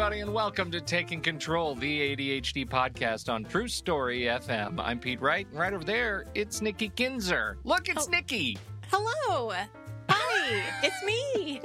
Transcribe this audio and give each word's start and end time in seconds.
Everybody, 0.00 0.22
and 0.22 0.32
welcome 0.32 0.70
to 0.70 0.80
Taking 0.80 1.20
Control, 1.20 1.74
the 1.74 2.16
ADHD 2.16 2.66
podcast 2.66 3.30
on 3.30 3.44
True 3.44 3.68
Story 3.68 4.22
FM. 4.22 4.80
I'm 4.82 4.98
Pete 4.98 5.20
Wright, 5.20 5.46
and 5.50 5.58
right 5.58 5.74
over 5.74 5.84
there, 5.84 6.24
it's 6.34 6.62
Nikki 6.62 6.88
Kinzer. 6.88 7.58
Look, 7.64 7.86
it's 7.90 8.06
Oh. 8.06 8.10
Nikki. 8.10 8.56
Hello. 8.90 9.52
Hi, 10.08 10.62
it's 10.82 11.04
me. 11.04 11.60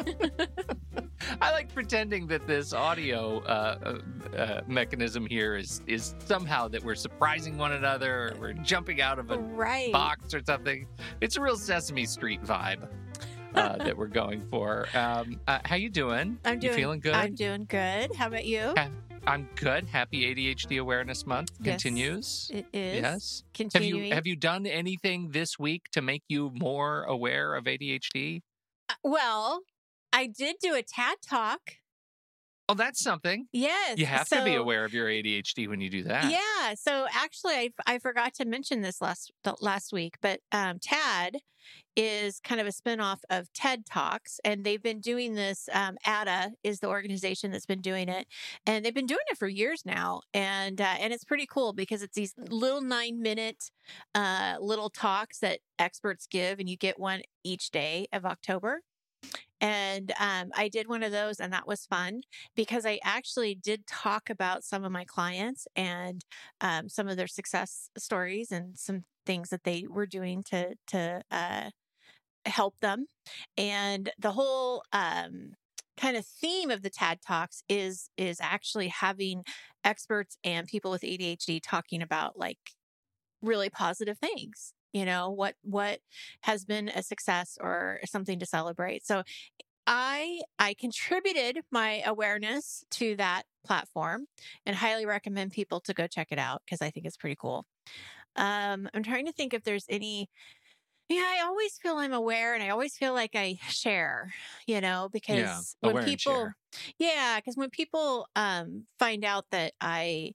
I 1.42 1.52
like 1.52 1.74
pretending 1.74 2.28
that 2.28 2.46
this 2.46 2.74
audio 2.74 3.40
uh, 3.46 4.00
uh, 4.36 4.38
uh, 4.38 4.62
mechanism 4.68 5.26
here 5.26 5.56
is 5.56 5.82
is 5.88 6.14
somehow 6.20 6.68
that 6.68 6.84
we're 6.84 6.96
surprising 6.96 7.58
one 7.58 7.72
another, 7.72 8.34
or 8.34 8.38
we're 8.38 8.54
jumping 8.54 9.00
out 9.00 9.18
of 9.18 9.32
a 9.32 9.38
right. 9.38 9.94
box 9.94 10.34
or 10.34 10.42
something. 10.46 10.88
It's 11.22 11.38
a 11.38 11.42
real 11.42 11.56
Sesame 11.56 12.06
Street 12.06 12.44
vibe 12.44 12.86
uh, 13.56 13.78
that 13.78 13.98
we're 13.98 14.08
going 14.08 14.42
for. 14.50 14.88
Um, 14.94 15.40
uh, 15.48 15.60
how 15.66 15.76
you 15.76 15.90
doing? 15.90 16.38
I'm 16.46 16.60
doing 16.60 16.74
You 16.74 16.78
feeling 16.78 17.00
good? 17.00 17.14
I'm 17.14 17.36
doing 17.36 17.66
good. 17.66 18.16
How 18.16 18.28
about 18.28 18.46
you? 18.46 18.74
Ha- 18.78 18.90
I'm 19.28 19.50
good. 19.56 19.88
Happy 19.88 20.24
ADHD 20.36 20.80
Awareness 20.80 21.26
Month 21.26 21.52
Yes, 21.60 21.82
continues. 21.82 22.52
It 22.54 22.68
is 22.72 23.02
Yes. 23.02 23.44
Have 23.74 23.84
you 23.84 24.14
have 24.14 24.28
you 24.28 24.36
done 24.36 24.68
anything 24.68 25.32
this 25.32 25.58
week 25.58 25.86
to 25.94 26.02
make 26.02 26.22
you 26.28 26.52
more 26.54 27.04
aware 27.04 27.56
of 27.56 27.64
ADHD? 27.64 28.42
Uh, 28.88 28.94
well, 29.04 29.62
I 30.14 30.28
did 30.28 30.58
do 30.62 30.76
a 30.76 30.84
TAD 30.84 31.18
talk. 31.28 31.60
Oh, 32.68 32.74
that's 32.74 33.04
something. 33.04 33.48
Yes. 33.52 33.98
You 33.98 34.08
have 34.08 34.28
to 34.30 34.44
be 34.44 34.56
aware 34.56 34.86
of 34.86 34.94
your 34.94 35.08
ADHD 35.08 35.68
when 35.68 35.82
you 35.82 35.90
do 35.90 36.04
that. 36.04 36.32
Yeah. 36.32 36.74
So 36.76 37.06
actually, 37.14 37.54
I, 37.54 37.70
I 37.86 38.00
forgot 38.00 38.34
to 38.36 38.46
mention 38.46 38.82
this 38.82 39.02
last 39.02 39.32
the 39.44 39.56
last 39.62 39.94
week, 39.94 40.16
but 40.22 40.40
um, 40.52 40.80
TAD 40.80 41.38
is 41.96 42.40
kind 42.40 42.60
of 42.60 42.68
a 42.68 42.72
spinoff 42.72 43.20
of 43.30 43.52
TED 43.54 43.86
Talks, 43.86 44.40
and 44.44 44.64
they've 44.64 44.82
been 44.82 45.00
doing 45.00 45.36
this. 45.36 45.70
Um, 45.72 45.98
ADDA 46.06 46.52
is 46.64 46.80
the 46.80 46.88
organization 46.88 47.52
that's 47.52 47.66
been 47.66 47.82
doing 47.82 48.10
it, 48.10 48.28
and 48.66 48.84
they've 48.84 48.94
been 48.94 49.06
doing 49.06 49.20
it 49.28 49.38
for 49.38 49.48
years 49.48 49.84
now, 49.86 50.22
and 50.34 50.82
uh, 50.82 50.96
and 51.00 51.14
it's 51.14 51.24
pretty 51.24 51.46
cool 51.46 51.74
because 51.74 52.02
it's 52.02 52.16
these 52.16 52.34
little 52.38 52.82
nine 52.82 53.22
minute 53.22 53.72
uh, 54.16 54.56
little 54.60 54.90
talks 54.90 55.40
that 55.40 55.60
experts 55.78 56.28
give, 56.28 56.60
and 56.60 56.68
you 56.68 56.78
get 56.78 57.00
one 57.00 57.22
each 57.44 57.70
day 57.72 58.08
of 58.12 58.26
October. 58.26 58.82
And 59.62 60.12
um, 60.20 60.52
I 60.56 60.68
did 60.68 60.88
one 60.88 61.04
of 61.04 61.12
those, 61.12 61.40
and 61.40 61.54
that 61.54 61.68
was 61.68 61.86
fun 61.86 62.22
because 62.56 62.86
I 62.86 63.00
actually 63.04 63.56
did 63.56 63.88
talk 63.88 64.30
about 64.30 64.64
some 64.64 64.84
of 64.84 64.92
my 64.92 65.06
clients 65.06 65.68
and 65.76 66.24
um, 66.62 66.90
some 66.90 67.08
of 67.08 67.18
their 67.18 67.28
success 67.28 67.90
stories 67.98 68.52
and 68.52 68.78
some 68.78 69.06
things 69.26 69.50
that 69.50 69.64
they 69.64 69.86
were 69.90 70.06
doing 70.06 70.44
to 70.44 70.76
to 70.88 71.22
uh, 71.32 71.70
help 72.46 72.76
them. 72.82 73.08
And 73.58 74.12
the 74.20 74.32
whole 74.32 74.84
um, 74.94 75.54
kind 75.98 76.18
of 76.18 76.26
theme 76.26 76.70
of 76.70 76.82
the 76.82 76.90
TAD 76.90 77.20
talks 77.26 77.64
is 77.70 78.10
is 78.18 78.40
actually 78.42 78.90
having 78.90 79.44
experts 79.84 80.38
and 80.44 80.68
people 80.68 80.92
with 80.92 81.02
ADHD 81.02 81.62
talking 81.64 82.02
about 82.02 82.38
like 82.38 82.60
really 83.42 83.70
positive 83.70 84.18
things. 84.18 84.74
You 84.96 85.06
know 85.06 85.30
what 85.32 85.56
what 85.64 86.00
has 86.44 86.66
been 86.66 86.90
a 86.90 87.04
success 87.04 87.58
or 87.62 88.00
something 88.06 88.40
to 88.40 88.46
celebrate. 88.46 89.06
So 89.06 89.24
I 89.88 90.42
I 90.60 90.74
contributed 90.76 91.60
my 91.72 92.02
awareness 92.06 92.84
to 92.92 93.16
that 93.18 93.44
platform 93.66 94.28
and 94.66 94.76
highly 94.76 95.06
recommend 95.06 95.52
people 95.52 95.82
to 95.82 95.94
go 95.94 96.08
check 96.08 96.30
it 96.32 96.40
out 96.40 96.62
because 96.66 96.82
I 96.82 96.92
think 96.92 97.06
it's 97.06 97.18
pretty 97.18 97.36
cool. 97.40 97.66
Um, 98.36 98.90
I'm 98.94 99.04
trying 99.04 99.26
to 99.28 99.34
think 99.34 99.54
if 99.54 99.64
there's 99.64 99.86
any. 99.90 100.30
Yeah, 101.10 101.24
I 101.38 101.42
always 101.46 101.78
feel 101.78 101.98
I'm 101.98 102.14
aware, 102.14 102.56
and 102.56 102.64
I 102.64 102.70
always 102.70 102.98
feel 102.98 103.14
like 103.14 103.36
I 103.36 103.60
share. 103.70 104.34
You 104.68 104.82
know, 104.82 105.10
because 105.14 105.78
when 105.82 106.00
people, 106.00 106.56
yeah, 107.00 107.40
because 107.40 107.58
when 107.58 107.70
people 107.70 108.28
um, 108.36 108.88
find 109.00 109.24
out 109.26 109.46
that 109.52 109.74
I 109.82 110.34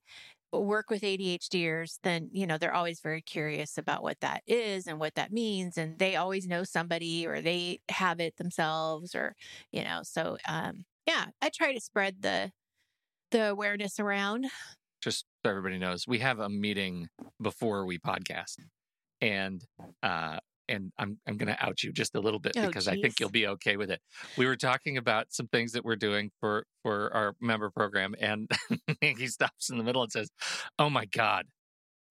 work 0.53 0.91
with 0.91 1.03
ADHDers, 1.03 1.99
then 2.03 2.29
you 2.33 2.47
know 2.47 2.59
they're 2.59 2.75
always 2.75 3.01
very 3.01 3.23
curious 3.23 3.79
about 3.79 4.03
what 4.03 4.21
that 4.21 4.43
is 4.47 4.87
and 4.87 4.99
what 4.99 5.15
that 5.17 5.33
means, 5.33 5.79
and 5.79 5.99
they 5.99 6.17
always 6.17 6.47
know 6.47 6.65
somebody 6.65 7.27
or 7.27 7.41
they 7.41 7.81
have 7.89 8.21
it 8.21 8.37
themselves, 8.37 9.15
or 9.15 9.35
you 9.73 9.85
know. 9.85 10.01
So 10.03 10.39
um, 10.49 10.85
yeah, 11.07 11.27
I 11.43 11.51
try 11.55 11.73
to 11.75 11.81
spread 11.81 12.23
the 12.23 12.53
the 13.31 13.51
awareness 13.51 14.01
around. 14.01 14.47
just 15.01 15.25
so 15.45 15.51
everybody 15.51 15.79
knows, 15.79 16.07
we 16.07 16.19
have 16.19 16.41
a 16.41 16.49
meeting 16.49 17.09
before 17.41 17.87
we 17.87 17.99
podcast, 17.99 18.57
and 19.21 19.65
uh, 20.03 20.39
and 20.71 20.93
I'm 20.99 21.19
I'm 21.27 21.37
going 21.37 21.55
to 21.55 21.63
out 21.65 21.83
you 21.83 21.93
just 21.93 22.15
a 22.15 22.21
little 22.21 22.41
bit 22.41 22.53
Oh, 22.57 22.67
because 22.67 22.89
I 22.89 22.97
think 22.97 23.21
you'll 23.21 23.31
be 23.31 23.47
okay 23.49 23.77
with 23.77 23.91
it. 23.91 24.01
We 24.37 24.47
were 24.47 24.57
talking 24.57 24.97
about 24.97 25.33
some 25.33 25.49
things 25.49 25.73
that 25.73 25.85
we're 25.85 25.97
doing 25.97 26.31
for 26.41 26.65
for 26.83 27.13
our 27.15 27.35
member 27.41 27.71
program, 27.71 28.15
and 28.21 28.49
he 29.01 29.27
stops 29.27 29.71
in 29.71 29.79
the 29.79 29.85
middle 29.85 30.03
and 30.03 30.13
says, 30.13 30.31
"Oh 30.79 30.91
my 30.91 31.07
god." 31.07 31.47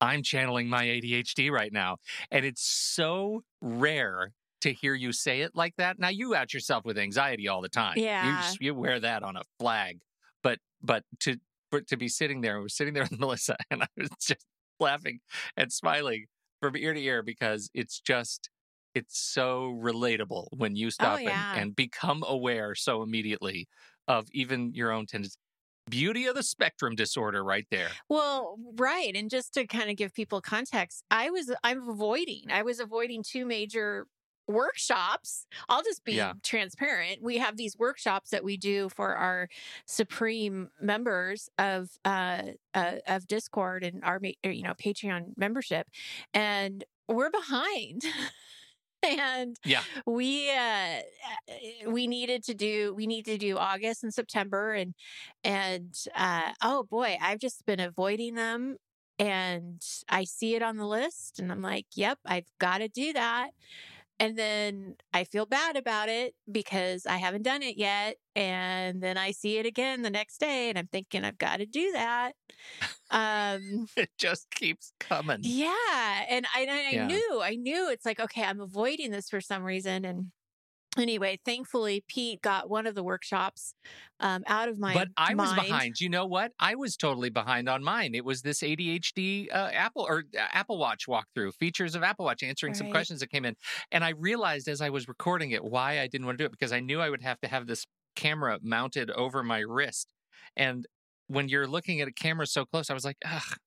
I'm 0.01 0.23
channeling 0.23 0.69
my 0.69 0.85
ADHD 0.85 1.51
right 1.51 1.73
now. 1.73 1.97
And 2.31 2.45
it's 2.45 2.63
so 2.63 3.43
rare 3.61 4.31
to 4.61 4.71
hear 4.71 4.93
you 4.93 5.11
say 5.11 5.41
it 5.41 5.51
like 5.55 5.75
that. 5.77 5.99
Now 5.99 6.07
you 6.07 6.33
out 6.35 6.53
yourself 6.53 6.85
with 6.85 6.97
anxiety 6.97 7.49
all 7.49 7.61
the 7.61 7.67
time. 7.69 7.97
You 7.97 8.03
Yeah. 8.03 8.37
just, 8.37 8.61
you 8.61 8.73
wear 8.73 8.99
that 9.01 9.23
on 9.23 9.35
a 9.35 9.41
flag. 9.59 9.99
But 10.41 10.59
but 10.81 11.03
to 11.21 11.35
but 11.69 11.85
to 11.87 11.97
be 11.97 12.07
sitting 12.07 12.39
there, 12.39 12.61
we're 12.61 12.69
sitting 12.69 12.93
there 12.93 13.03
with 13.11 13.19
Melissa, 13.19 13.57
and 13.69 13.83
I 13.83 13.87
was 13.97 14.09
just 14.21 14.45
laughing 14.79 15.19
and 15.57 15.71
smiling 15.71 16.27
from 16.59 16.75
ear 16.75 16.93
to 16.93 17.01
ear 17.01 17.23
because 17.23 17.69
it's 17.73 17.99
just 17.99 18.49
it's 18.95 19.19
so 19.19 19.77
relatable 19.81 20.47
when 20.51 20.75
you 20.75 20.87
oh, 20.87 20.89
stop 20.89 21.21
yeah. 21.21 21.53
and, 21.53 21.61
and 21.61 21.75
become 21.75 22.23
aware 22.27 22.75
so 22.75 23.03
immediately 23.03 23.67
of 24.07 24.27
even 24.33 24.73
your 24.73 24.91
own 24.91 25.05
tendencies. 25.05 25.37
Beauty 25.89 26.27
of 26.27 26.35
the 26.35 26.43
spectrum 26.43 26.93
disorder, 26.93 27.43
right 27.43 27.65
there. 27.71 27.89
Well, 28.09 28.57
right. 28.75 29.11
And 29.15 29.27
just 29.27 29.55
to 29.55 29.65
kind 29.65 29.89
of 29.89 29.95
give 29.95 30.13
people 30.13 30.39
context, 30.39 31.03
I 31.09 31.31
was 31.31 31.51
I'm 31.63 31.89
avoiding. 31.89 32.51
I 32.51 32.62
was 32.62 32.79
avoiding 32.79 33.23
two 33.23 33.44
major 33.44 34.05
workshops. 34.50 35.46
I'll 35.69 35.84
just 35.84 36.04
be 36.04 36.13
Yeah. 36.13 36.34
transparent. 36.44 37.22
We 37.22 37.38
have 37.38 37.56
these 37.57 37.78
workshops 37.78 38.31
that 38.31 38.44
we 38.44 38.57
do 38.57 38.90
for 38.90 39.16
our 39.16 39.48
supreme 39.86 40.69
members 40.81 41.50
of 41.57 41.90
uh, 42.06 42.44
uh 42.74 42.96
of 43.07 43.28
Discord 43.28 43.84
and 43.84 44.04
our 44.04 44.19
you 44.44 44.63
know 44.63 44.74
Patreon 44.74 45.38
membership 45.38 45.88
and 46.34 46.84
we're 47.07 47.31
behind. 47.31 48.04
and 49.04 49.57
Yeah. 49.63 49.84
we 50.06 50.51
uh 50.51 51.01
we 51.88 52.07
needed 52.07 52.44
to 52.44 52.54
do 52.54 52.94
we 52.96 53.07
need 53.07 53.25
to 53.25 53.38
do 53.38 53.57
august 53.57 54.04
and 54.04 54.13
september 54.13 54.74
and 54.74 54.94
and 55.44 55.96
uh 56.16 56.51
oh 56.62 56.84
boy 56.84 57.18
i've 57.22 57.40
just 57.40 57.66
been 57.66 57.80
avoiding 57.80 58.36
them 58.36 58.75
and 59.18 59.81
i 60.10 60.24
see 60.24 60.56
it 60.56 60.62
on 60.62 60.78
the 60.78 60.86
list 60.86 61.40
and 61.40 61.51
i'm 61.51 61.62
like 61.62 61.86
yep 61.96 62.19
i've 62.25 62.48
got 62.60 62.80
to 62.80 62.88
do 62.90 63.13
that 63.13 63.51
and 64.19 64.38
then 64.38 64.95
I 65.13 65.24
feel 65.24 65.45
bad 65.45 65.77
about 65.77 66.10
it 66.10 66.36
because 66.51 67.06
I 67.06 67.18
haven't 67.18 67.44
done 67.44 67.63
it 67.63 67.77
yet. 67.77 68.18
And 68.36 69.01
then 69.01 69.18
I 69.18 69.31
see 69.31 69.57
it 69.57 69.66
again 69.66 70.01
the 70.01 70.10
next 70.10 70.39
day 70.39 70.69
and 70.69 70.77
I'm 70.77 70.88
thinking, 70.88 71.24
I've 71.24 71.38
got 71.38 71.57
to 71.57 71.66
do 71.66 71.92
that. 71.94 72.33
Um, 73.12 73.88
it 73.98 74.12
just 74.18 74.50
keeps 74.51 74.94
coming. 75.00 75.42
yeah. 75.42 76.25
And 76.30 76.45
I, 76.54 76.68
I 76.94 76.95
Yeah. 76.95 76.98
knew, 76.98 77.42
I 77.42 77.56
knew 77.56 77.89
it's 77.89 78.06
like, 78.06 78.19
okay, 78.19 78.44
I'm 78.44 78.60
avoiding 78.62 79.12
this 79.12 79.30
for 79.30 79.42
some 79.42 79.63
reason. 79.63 80.06
And 80.06 80.31
anyway, 81.00 81.40
thankfully, 81.46 82.04
Pete 82.07 82.42
got 82.42 82.69
one 82.69 82.88
of 82.88 82.96
the 82.96 83.04
workshops 83.04 83.74
um, 84.19 84.44
out 84.48 84.69
of 84.69 84.78
my 84.78 84.94
but 84.94 85.07
I 85.18 85.34
was 85.34 85.54
behind. 85.54 86.00
You 86.00 86.10
know 86.10 86.25
what? 86.25 86.51
I 86.60 86.75
was 86.75 86.96
totally 86.98 87.30
behind 87.30 87.69
on 87.69 87.84
mine. 87.84 88.16
It 88.16 88.25
was 88.25 88.42
this 88.42 88.62
ADHD 88.62 89.54
uh, 89.54 89.69
Apple 89.74 90.06
or 90.07 90.24
uh, 90.38 90.42
Apple 90.51 90.78
Watch 90.78 91.07
walkthrough, 91.07 91.54
features 91.56 91.96
of 91.96 92.04
Apple 92.04 92.25
Watch, 92.25 92.44
answering 92.44 92.74
some 92.74 92.92
questions 92.92 93.19
that 93.22 93.30
came 93.31 93.46
in. 93.46 93.56
And 93.92 94.04
I 94.04 94.10
realized 94.10 94.68
as 94.68 94.81
I 94.81 94.90
was 94.90 95.07
recording 95.07 95.51
it 95.51 95.63
why 95.63 96.00
I 96.00 96.07
didn't 96.07 96.25
want 96.25 96.38
to 96.38 96.44
do 96.44 96.46
it 96.46 96.51
because 96.51 96.72
I 96.72 96.80
knew 96.80 97.00
I 97.00 97.10
would 97.10 97.22
have 97.22 97.40
to 97.42 97.48
have 97.48 97.68
this 97.68 97.86
camera 98.16 98.60
mounted 98.62 99.10
over 99.12 99.44
my 99.44 99.60
wrist. 99.60 100.13
And 100.56 100.86
when 101.28 101.48
you're 101.48 101.68
looking 101.68 102.01
at 102.01 102.07
a 102.07 102.13
camera 102.13 102.48
so 102.48 102.66
close, 102.66 102.90
I 102.90 102.94
was 102.94 103.06
like, 103.06 103.18
ugh, 103.25 103.57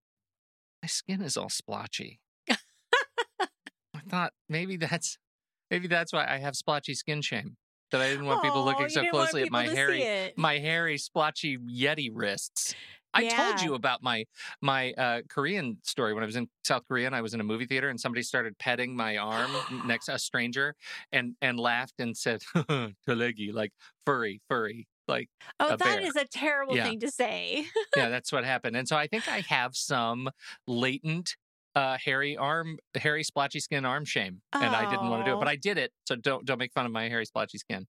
my 0.83 0.89
skin 0.89 1.23
is 1.23 1.37
all 1.37 1.49
splotchy. 1.49 2.21
I 2.51 4.01
thought 4.09 4.33
maybe 4.49 4.77
that's 4.77 5.17
maybe 5.73 5.89
that's 5.89 6.13
why 6.13 6.27
I 6.29 6.39
have 6.39 6.55
splotchy 6.57 6.95
skin 6.95 7.23
shame. 7.23 7.57
That 7.91 8.01
I 8.03 8.09
didn't 8.09 8.27
want 8.27 8.43
people 8.43 8.65
looking 8.65 8.89
so 8.89 9.05
closely 9.07 9.43
at 9.43 9.51
my 9.51 9.65
people 9.65 9.75
to 9.77 9.77
see 9.77 9.77
hairy 9.79 10.33
my 10.37 10.59
hairy 10.59 10.97
splotchy 10.99 11.59
yeti 11.59 12.11
wrists 12.13 12.75
i 13.15 13.23
told 13.25 13.61
you 13.61 13.75
about 13.75 14.03
my 14.03 14.25
my 14.63 14.93
uh, 14.95 15.21
korean 15.29 15.79
story 15.85 16.15
when 16.15 16.23
i 16.23 16.27
was 16.27 16.37
in 16.37 16.49
south 16.65 16.85
korea 16.89 17.07
and 17.07 17.15
i 17.15 17.21
was 17.21 17.35
in 17.35 17.41
a 17.41 17.45
movie 17.45 17.67
theater 17.67 17.91
and 17.91 18.01
somebody 18.01 18.23
started 18.23 18.57
petting 18.59 18.97
my 18.97 19.19
arm 19.19 19.51
next 19.69 20.07
to 20.07 20.15
a 20.15 20.19
stranger 20.19 20.75
and 21.13 21.37
and 21.43 21.61
laughed 21.61 22.01
and 22.01 22.17
said 22.17 22.41
talegi 23.07 23.53
like 23.53 23.73
furry 24.07 24.41
furry 24.49 24.89
like 25.09 25.29
Oh, 25.61 25.77
that 25.77 25.99
bear. 25.99 26.01
is 26.01 26.17
a 26.17 26.25
terrible 26.25 26.75
Yeah. 26.77 26.85
thing 26.85 27.01
to 27.01 27.11
say. 27.11 27.67
yeah 27.95 28.09
that's 28.09 28.33
what 28.33 28.45
happened 28.45 28.77
and 28.77 28.89
so 28.89 28.97
i 28.97 29.07
think 29.07 29.29
i 29.29 29.43
have 29.49 29.77
some 29.77 30.31
latent 30.67 31.37
uh 31.75 31.97
hairy 32.05 32.37
arm 32.37 32.79
hairy 32.97 33.23
splotchy 33.25 33.61
skin 33.61 33.85
arm 33.85 34.05
shame 34.05 34.41
and 34.53 34.75
i 34.77 34.89
didn't 34.91 35.09
want 35.09 35.25
to 35.25 35.31
do 35.31 35.37
it 35.37 35.39
but 35.41 35.49
Oh. 35.49 35.51
i 35.51 35.57
did 35.57 35.79
it 35.79 35.91
so 36.07 36.17
don't 36.17 36.45
don't 36.45 36.59
make 36.59 36.73
fun 36.73 36.85
of 36.87 36.93
my 36.93 37.09
hairy 37.09 37.25
splotchy 37.25 37.59
skin 37.59 37.87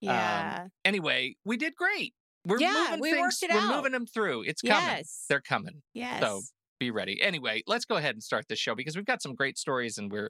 Yeah. 0.00 0.66
anyway 0.84 1.34
we 1.44 1.56
did 1.56 1.74
great 1.74 2.14
we're 2.46 2.60
Yeah, 2.60 2.86
moving 2.90 3.00
we 3.00 3.10
things 3.12 3.20
worked 3.22 3.42
it 3.42 3.50
we're 3.52 3.60
out. 3.60 3.76
moving 3.76 3.92
them 3.92 4.06
through 4.06 4.42
it's 4.42 4.62
coming 4.62 4.80
yes. 4.98 5.24
they're 5.28 5.40
coming 5.40 5.82
yes. 5.94 6.20
So 6.20 6.40
be 6.78 6.90
ready. 6.90 7.22
Anyway, 7.22 7.62
let's 7.66 7.86
go 7.86 7.96
ahead 7.96 8.14
and 8.14 8.22
start 8.22 8.44
this 8.50 8.58
show 8.58 8.74
because 8.74 8.96
we've 8.96 9.06
got 9.06 9.22
some 9.22 9.34
great 9.34 9.56
stories 9.56 9.96
and 9.96 10.12
we're 10.12 10.28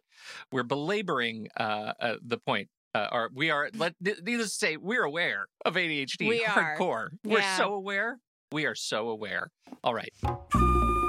we're 0.53 0.63
belaboring 0.63 1.49
uh, 1.59 1.93
uh, 2.01 2.15
the 2.25 2.39
point. 2.39 2.69
Uh, 2.95 3.09
or 3.11 3.31
we 3.35 3.51
are. 3.51 3.69
Let 3.75 3.95
needless 4.01 4.51
to 4.53 4.55
say, 4.67 4.77
we're 4.77 5.03
aware 5.03 5.47
of 5.65 5.75
ADHD. 5.75 6.29
We 6.29 6.45
are. 6.47 6.77
hardcore. 6.79 7.09
We're 7.25 7.41
Yeah. 7.41 7.57
so 7.57 7.75
aware. 7.75 8.21
We 8.53 8.65
are 8.65 8.77
so 8.77 9.09
aware. 9.09 9.51
All 9.83 9.93
right. 9.93 10.13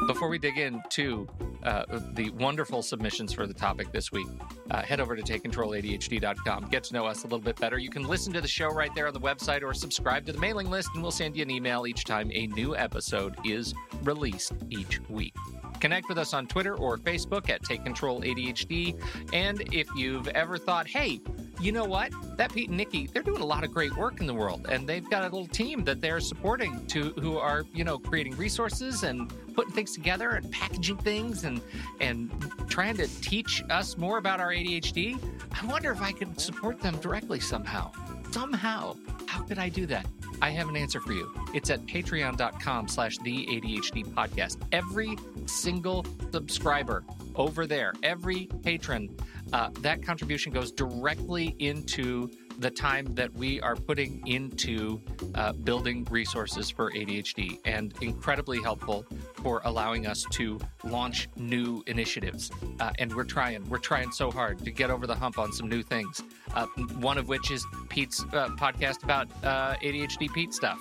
Before 0.08 0.30
we 0.30 0.40
dig 0.40 0.58
into 0.58 1.28
uh, 1.64 1.84
the 2.14 2.30
wonderful 2.32 2.82
submissions 2.82 3.34
for 3.34 3.46
the 3.46 3.54
topic 3.54 3.92
this 3.92 4.10
week, 4.10 4.28
uh, 4.72 4.82
head 4.82 5.02
over 5.02 5.18
to 5.18 5.22
takecontroladhd.com. 5.22 6.70
Get 6.70 6.86
to 6.86 6.94
know 6.94 7.06
us 7.06 7.24
a 7.24 7.26
little 7.26 7.40
bit 7.40 7.58
better. 7.58 7.78
You 7.78 7.90
can 7.90 8.08
listen 8.08 8.32
to 8.32 8.40
the 8.40 8.48
show 8.48 8.70
right 8.70 8.94
there 8.96 9.08
on 9.08 9.14
the 9.14 9.20
website 9.20 9.64
or 9.64 9.74
subscribe 9.74 10.26
to 10.28 10.32
the 10.32 10.40
mailing 10.40 10.70
list, 10.70 10.92
and 10.94 11.04
we'll 11.04 11.12
send 11.12 11.36
you 11.36 11.44
an 11.44 11.52
email 11.52 11.86
each 11.86 12.06
time 12.06 12.32
a 12.34 12.48
new 12.48 12.74
episode 12.74 13.36
is 13.46 13.74
released 14.04 14.54
each 14.70 15.02
week. 15.10 15.34
Connect 15.82 16.08
with 16.10 16.18
us 16.18 16.34
on 16.34 16.48
Twitter 16.48 16.76
or 16.76 16.98
Facebook 16.98 17.50
at 17.50 17.64
Take 17.64 17.84
Control 17.84 18.22
ADHD. 18.22 19.00
And 19.34 19.62
if 19.74 19.88
you've 19.96 20.28
ever 20.30 20.58
thought, 20.58 20.88
hey, 20.88 21.20
you 21.60 21.72
know 21.72 21.86
what? 21.86 22.12
That 22.38 22.54
Pete 22.54 22.70
and 22.70 22.78
Nikki, 22.78 23.08
they're 23.08 23.24
doing 23.24 23.42
a 23.42 23.46
lot 23.46 23.64
of 23.64 23.74
great 23.74 23.96
work 23.98 24.20
in 24.20 24.28
the 24.28 24.34
world, 24.34 24.68
and 24.70 24.88
they've 24.88 25.08
got 25.10 25.22
a 25.22 25.26
little 25.26 25.48
team 25.48 25.84
that 25.86 26.02
they're 26.02 26.20
supporting 26.20 26.86
to 26.88 27.14
who 27.20 27.38
are, 27.38 27.66
you 27.74 27.84
know, 27.84 27.98
creating 27.98 28.36
resources 28.38 29.04
and 29.04 29.32
putting 29.56 29.74
things 29.74 29.94
together 29.94 30.32
and 30.32 30.52
packaging 30.52 30.98
things 30.98 31.44
and 31.44 31.62
and 32.00 32.32
trying 32.68 32.96
to 32.98 33.08
teach 33.22 33.64
us 33.70 33.98
more 33.98 34.18
about 34.18 34.40
our 34.40 34.50
ADHD. 34.50 35.20
I 35.60 35.66
wonder 35.66 35.92
if 35.92 36.02
I 36.02 36.12
could 36.12 36.40
support 36.40 36.80
them 36.80 36.98
directly 36.98 37.40
somehow. 37.40 37.92
Somehow. 38.32 38.96
How 39.28 39.44
could 39.44 39.60
I 39.60 39.70
do 39.70 39.86
that? 39.88 40.06
I 40.42 40.52
have 40.52 40.70
an 40.70 40.78
answer 40.78 41.00
for 41.00 41.14
you. 41.14 41.34
It's 41.54 41.70
at 41.70 41.86
patreon.com 41.86 42.88
slash 42.88 43.18
the 43.20 43.46
ADHD 43.48 44.06
podcast. 44.06 44.58
Every 44.72 45.18
single 45.46 46.06
subscriber 46.32 47.04
over 47.36 47.66
there, 47.66 47.94
every 48.04 48.48
patron, 48.64 49.16
uh, 49.54 49.70
that 49.82 50.04
contribution 50.04 50.52
goes 50.52 50.72
directly 50.72 51.56
into 51.60 52.30
the 52.60 52.72
time 52.72 53.06
that 53.14 53.32
we 53.34 53.62
are 53.62 53.76
putting 53.76 54.26
into 54.28 55.00
uh, 55.36 55.54
building 55.54 56.06
resources 56.10 56.70
for 56.70 56.92
ADHD 56.92 57.60
and 57.66 57.94
incredibly 58.02 58.62
helpful 58.62 59.06
for 59.36 59.62
allowing 59.66 60.08
us 60.08 60.26
to 60.32 60.60
launch 60.84 61.30
new 61.36 61.84
initiatives. 61.88 62.52
Uh, 62.80 62.92
and 62.98 63.16
we're 63.16 63.24
trying, 63.24 63.64
we're 63.70 63.78
trying 63.78 64.12
so 64.12 64.32
hard 64.32 64.58
to 64.60 64.72
get 64.72 64.90
over 64.90 65.06
the 65.06 65.16
hump 65.16 65.38
on 65.38 65.52
some 65.52 65.70
new 65.70 65.84
things. 65.84 66.24
Uh, 66.56 66.66
one 67.00 67.18
of 67.18 67.28
which 67.28 67.52
is 67.52 67.66
Pete's 67.90 68.24
uh, 68.34 68.50
podcast 68.58 69.04
about 69.04 69.28
uh, 69.44 69.76
ADHD 69.76 70.34
Pete 70.34 70.54
stuff 70.54 70.80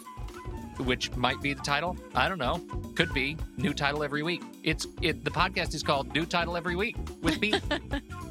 which 0.80 1.14
might 1.16 1.40
be 1.40 1.54
the 1.54 1.62
title. 1.62 1.96
I 2.14 2.28
don't 2.28 2.38
know. 2.38 2.60
Could 2.94 3.12
be 3.12 3.36
new 3.56 3.72
title 3.72 4.02
every 4.02 4.22
week. 4.22 4.42
It's 4.62 4.86
it. 5.02 5.24
The 5.24 5.30
podcast 5.30 5.74
is 5.74 5.82
called 5.82 6.12
New 6.14 6.26
Title 6.26 6.56
Every 6.56 6.76
Week 6.76 6.96
with 7.22 7.40
Pete. 7.40 7.60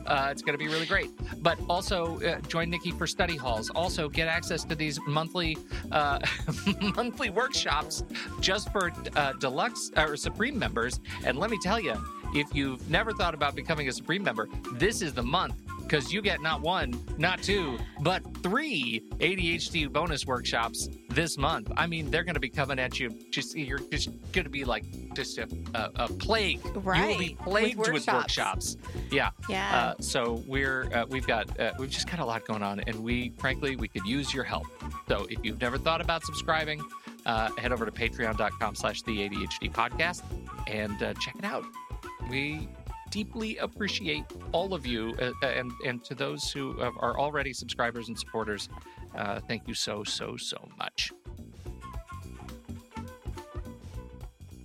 uh, 0.05 0.29
it's 0.31 0.41
going 0.41 0.57
to 0.57 0.57
be 0.57 0.67
really 0.67 0.85
great. 0.85 1.09
But 1.41 1.59
also 1.69 2.19
uh, 2.21 2.39
join 2.41 2.69
Nikki 2.69 2.91
for 2.91 3.07
study 3.07 3.35
halls. 3.35 3.69
Also 3.69 4.09
get 4.09 4.27
access 4.27 4.63
to 4.65 4.75
these 4.75 4.99
monthly 5.07 5.57
uh, 5.91 6.19
monthly 6.95 7.29
workshops 7.29 8.03
just 8.41 8.71
for 8.71 8.91
uh, 9.15 9.33
deluxe 9.33 9.91
or 9.97 10.15
Supreme 10.15 10.57
members. 10.57 10.99
And 11.23 11.37
let 11.37 11.49
me 11.49 11.57
tell 11.61 11.79
you, 11.79 11.95
if 12.33 12.53
you've 12.53 12.89
never 12.89 13.13
thought 13.13 13.33
about 13.33 13.55
becoming 13.55 13.87
a 13.87 13.91
Supreme 13.91 14.23
member, 14.23 14.49
this 14.73 15.01
is 15.01 15.13
the 15.13 15.23
month 15.23 15.55
because 15.87 16.11
you 16.11 16.21
get 16.21 16.41
not 16.41 16.61
one, 16.61 16.93
not 17.17 17.41
two, 17.41 17.77
but 18.01 18.21
three 18.43 19.03
ADHD 19.19 19.91
bonus 19.91 20.25
workshops 20.25 20.89
this 21.09 21.37
month. 21.37 21.71
I 21.77 21.87
mean, 21.87 22.09
they're 22.11 22.23
going 22.23 22.33
to 22.35 22.39
be 22.39 22.49
coming 22.49 22.79
at 22.79 22.99
you. 22.99 23.09
Just 23.31 23.55
you're 23.55 23.79
just 23.91 24.09
going 24.31 24.43
to 24.45 24.49
be 24.49 24.65
like 24.65 24.83
just 25.13 25.37
a, 25.37 25.47
a, 25.73 25.91
a 26.05 26.07
plague. 26.09 26.59
You 26.65 26.71
will 26.73 26.81
be 26.81 26.87
Right, 26.87 27.17
with 27.17 27.37
plagued 27.39 27.77
with 27.77 27.87
workshops. 27.89 28.75
workshops. 28.75 28.77
Yeah. 29.11 29.29
Yeah. 29.47 29.75
Uh, 29.97 30.01
so 30.01 30.43
we're 30.47 30.89
uh, 30.93 31.05
we've 31.09 31.27
got 31.27 31.57
uh, 31.59 31.71
we've 31.79 31.89
just 31.89 32.09
got 32.09 32.19
a 32.19 32.25
lot 32.25 32.45
going 32.45 32.63
on, 32.63 32.79
and 32.81 32.95
we 33.03 33.31
frankly 33.37 33.75
we 33.75 33.87
could 33.87 34.05
use 34.05 34.33
your 34.33 34.43
help. 34.43 34.65
So 35.07 35.25
if 35.29 35.43
you've 35.43 35.61
never 35.61 35.77
thought 35.77 36.01
about 36.01 36.23
subscribing, 36.25 36.81
uh, 37.25 37.49
head 37.57 37.71
over 37.71 37.85
to 37.85 37.91
Patreon.com/slash 37.91 39.03
The 39.03 39.29
ADHD 39.29 39.71
Podcast 39.71 40.23
and 40.67 41.01
uh, 41.01 41.13
check 41.15 41.35
it 41.37 41.45
out. 41.45 41.63
We 42.29 42.67
deeply 43.15 43.55
appreciate 43.59 44.25
all 44.51 44.73
of 44.73 44.85
you, 44.85 45.15
uh, 45.21 45.47
and 45.47 45.71
and 45.85 46.03
to 46.03 46.13
those 46.13 46.51
who 46.51 46.77
are 46.81 47.17
already 47.17 47.53
subscribers 47.53 48.09
and 48.09 48.19
supporters, 48.19 48.67
uh, 49.15 49.39
thank 49.47 49.65
you 49.69 49.73
so 49.73 50.03
so 50.03 50.35
so 50.35 50.57
much. 50.77 51.13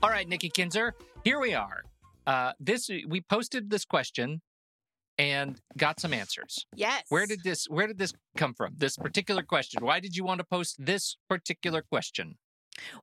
All 0.03 0.11
right, 0.11 0.29
Nikki 0.29 0.49
Kinzer, 0.49 0.97
here 1.23 1.39
we 1.39 1.55
are. 1.55 1.85
Uh, 2.27 2.53
this 2.59 2.91
we 3.07 3.21
posted 3.21 3.71
this 3.71 3.85
question 3.85 4.41
and 5.17 5.61
got 5.77 6.01
some 6.01 6.13
answers. 6.13 6.67
yes. 6.75 7.05
Where 7.09 7.27
did 7.27 7.45
this 7.45 7.67
Where 7.67 7.87
did 7.87 7.99
this 7.99 8.13
come 8.37 8.55
from? 8.55 8.75
This 8.77 8.97
particular 8.97 9.45
question. 9.45 9.85
Why 9.85 10.01
did 10.01 10.17
you 10.17 10.25
want 10.25 10.39
to 10.41 10.45
post 10.45 10.75
this 10.85 11.17
particular 11.29 11.83
question? 11.83 12.37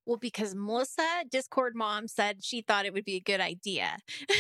Well, 0.06 0.18
because 0.18 0.56
Melissa, 0.56 1.24
Discord 1.32 1.74
mom, 1.74 2.10
said 2.10 2.44
she 2.44 2.62
thought 2.62 2.86
it 2.86 2.94
would 2.94 3.06
be 3.06 3.16
a 3.16 3.22
good 3.22 3.40
idea. 3.40 4.00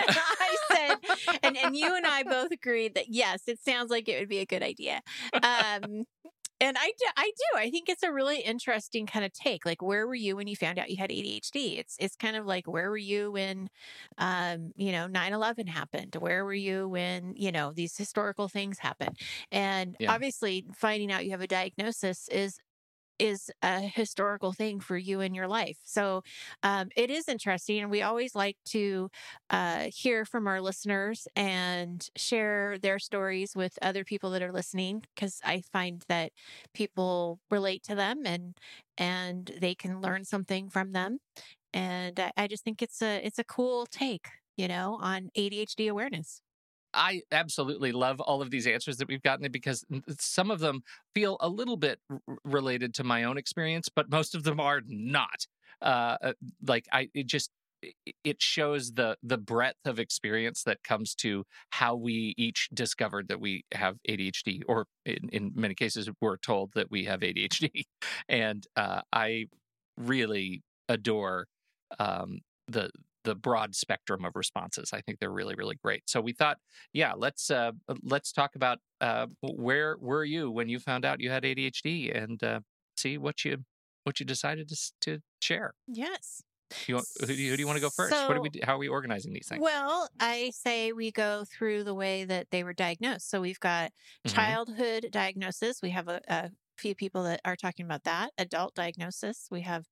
and 0.00 0.10
I 0.40 0.56
said, 0.70 0.98
and, 1.42 1.56
and 1.56 1.76
you 1.76 1.96
and 1.96 2.06
I 2.06 2.22
both 2.24 2.50
agreed 2.52 2.94
that 2.94 3.08
yes, 3.08 3.42
it 3.48 3.60
sounds 3.60 3.90
like 3.90 4.08
it 4.08 4.18
would 4.18 4.28
be 4.28 4.38
a 4.38 4.46
good 4.46 4.62
idea. 4.62 5.02
Um, 5.42 6.04
and 6.60 6.76
I 6.78 6.86
do, 6.98 7.06
I 7.16 7.32
do. 7.36 7.58
I 7.58 7.70
think 7.70 7.88
it's 7.88 8.04
a 8.04 8.12
really 8.12 8.40
interesting 8.40 9.06
kind 9.06 9.24
of 9.24 9.32
take. 9.32 9.66
Like, 9.66 9.82
where 9.82 10.06
were 10.06 10.14
you 10.14 10.36
when 10.36 10.46
you 10.46 10.56
found 10.56 10.78
out 10.78 10.90
you 10.90 10.96
had 10.96 11.10
ADHD? 11.10 11.78
It's 11.78 11.96
it's 12.00 12.16
kind 12.16 12.36
of 12.36 12.46
like 12.46 12.68
where 12.68 12.88
were 12.90 12.96
you 12.96 13.32
when, 13.32 13.68
um, 14.18 14.72
you 14.76 14.92
know, 14.92 15.06
9-11 15.08 15.66
happened? 15.66 16.14
Where 16.16 16.44
were 16.44 16.54
you 16.54 16.88
when 16.88 17.34
you 17.36 17.50
know 17.52 17.72
these 17.72 17.96
historical 17.96 18.48
things 18.48 18.78
happened? 18.78 19.18
And 19.50 19.96
Yeah. 19.98 20.14
obviously, 20.14 20.66
finding 20.74 21.10
out 21.12 21.24
you 21.24 21.32
have 21.32 21.40
a 21.40 21.46
diagnosis 21.48 22.28
is 22.28 22.58
is 23.18 23.50
a 23.62 23.80
historical 23.80 24.52
thing 24.52 24.80
for 24.80 24.96
you 24.96 25.20
in 25.20 25.34
your 25.34 25.46
life. 25.48 25.78
So 25.84 26.22
um, 26.62 26.88
it 26.96 27.10
is 27.10 27.28
interesting. 27.28 27.80
And 27.80 27.90
we 27.90 28.02
always 28.02 28.34
like 28.34 28.56
to 28.66 29.10
uh, 29.50 29.88
hear 29.94 30.24
from 30.24 30.46
our 30.46 30.60
listeners 30.60 31.26
and 31.36 32.06
share 32.16 32.78
their 32.78 32.98
stories 32.98 33.54
with 33.54 33.78
other 33.82 34.04
people 34.04 34.30
that 34.30 34.42
are 34.42 34.52
listening 34.52 35.04
because 35.14 35.40
I 35.44 35.62
find 35.72 36.04
that 36.08 36.32
people 36.74 37.38
relate 37.50 37.82
to 37.84 37.94
them 37.94 38.22
and 38.26 38.56
and 38.98 39.50
they 39.60 39.74
can 39.74 40.00
learn 40.00 40.24
something 40.24 40.68
from 40.68 40.92
them. 40.92 41.18
And 41.74 42.18
I, 42.20 42.32
I 42.36 42.46
just 42.48 42.64
think 42.64 42.82
it's 42.82 43.02
a 43.02 43.24
it's 43.26 43.38
a 43.38 43.44
cool 43.44 43.86
take, 43.86 44.28
you 44.56 44.68
know, 44.68 44.98
on 45.00 45.30
ADHD 45.34 45.88
awareness. 45.88 46.40
I 46.94 47.22
absolutely 47.30 47.92
love 47.92 48.20
all 48.20 48.42
of 48.42 48.50
these 48.50 48.66
answers 48.66 48.96
that 48.98 49.08
we've 49.08 49.22
gotten 49.22 49.50
because 49.50 49.84
some 50.18 50.50
of 50.50 50.60
them 50.60 50.82
feel 51.14 51.36
a 51.40 51.48
little 51.48 51.76
bit 51.76 51.98
related 52.44 52.94
to 52.94 53.04
my 53.04 53.24
own 53.24 53.38
experience, 53.38 53.88
but 53.94 54.10
most 54.10 54.34
of 54.34 54.44
them 54.44 54.60
are 54.60 54.80
not. 54.86 55.46
Uh, 55.80 56.16
uh 56.22 56.32
like 56.66 56.86
I, 56.92 57.08
it 57.14 57.26
just 57.26 57.50
it 58.24 58.40
shows 58.40 58.92
the 58.92 59.16
the 59.22 59.38
breadth 59.38 59.84
of 59.84 59.98
experience 59.98 60.62
that 60.64 60.82
comes 60.84 61.14
to 61.16 61.44
how 61.70 61.94
we 61.94 62.34
each 62.36 62.68
discovered 62.72 63.28
that 63.28 63.40
we 63.40 63.64
have 63.72 63.96
ADHD, 64.08 64.62
or 64.68 64.86
in, 65.04 65.28
in 65.32 65.52
many 65.54 65.74
cases, 65.74 66.08
we're 66.20 66.36
told 66.36 66.72
that 66.74 66.90
we 66.90 67.04
have 67.04 67.20
ADHD. 67.20 67.84
And 68.28 68.66
uh, 68.76 69.02
I 69.12 69.46
really 69.96 70.62
adore 70.88 71.46
um, 71.98 72.40
the 72.68 72.90
the 73.24 73.34
broad 73.34 73.74
spectrum 73.74 74.24
of 74.24 74.32
responses. 74.34 74.90
I 74.92 75.00
think 75.00 75.18
they're 75.18 75.32
really 75.32 75.54
really 75.54 75.76
great. 75.76 76.02
So 76.06 76.20
we 76.20 76.32
thought, 76.32 76.58
yeah, 76.92 77.12
let's 77.16 77.50
uh, 77.50 77.72
let's 78.02 78.32
talk 78.32 78.54
about 78.54 78.78
uh, 79.00 79.26
where 79.40 79.96
were 79.98 80.24
you 80.24 80.50
when 80.50 80.68
you 80.68 80.78
found 80.78 81.04
out 81.04 81.20
you 81.20 81.30
had 81.30 81.44
ADHD, 81.44 82.16
and 82.16 82.42
uh, 82.42 82.60
see 82.96 83.18
what 83.18 83.44
you 83.44 83.58
what 84.04 84.20
you 84.20 84.26
decided 84.26 84.68
to 84.68 84.76
to 85.02 85.18
share. 85.40 85.74
Yes. 85.86 86.42
You 86.86 86.94
want, 86.96 87.06
who, 87.20 87.26
do 87.26 87.34
you, 87.34 87.50
who 87.50 87.56
do 87.56 87.60
you 87.60 87.66
want 87.66 87.76
to 87.76 87.82
go 87.82 87.90
first? 87.90 88.12
So, 88.12 88.28
what 88.28 88.34
do 88.34 88.40
we? 88.40 88.50
How 88.62 88.76
are 88.76 88.78
we 88.78 88.88
organizing 88.88 89.32
these 89.32 89.46
things? 89.46 89.62
Well, 89.62 90.08
I 90.20 90.50
say 90.54 90.92
we 90.92 91.10
go 91.12 91.44
through 91.44 91.84
the 91.84 91.94
way 91.94 92.24
that 92.24 92.46
they 92.50 92.64
were 92.64 92.72
diagnosed. 92.72 93.30
So 93.30 93.40
we've 93.40 93.60
got 93.60 93.90
mm-hmm. 93.90 94.34
childhood 94.34 95.08
diagnosis. 95.10 95.80
We 95.82 95.90
have 95.90 96.08
a, 96.08 96.20
a 96.28 96.50
few 96.76 96.94
people 96.94 97.22
that 97.24 97.40
are 97.44 97.56
talking 97.56 97.84
about 97.86 98.04
that 98.04 98.30
adult 98.38 98.74
diagnosis 98.74 99.48
we 99.50 99.62
have 99.62 99.84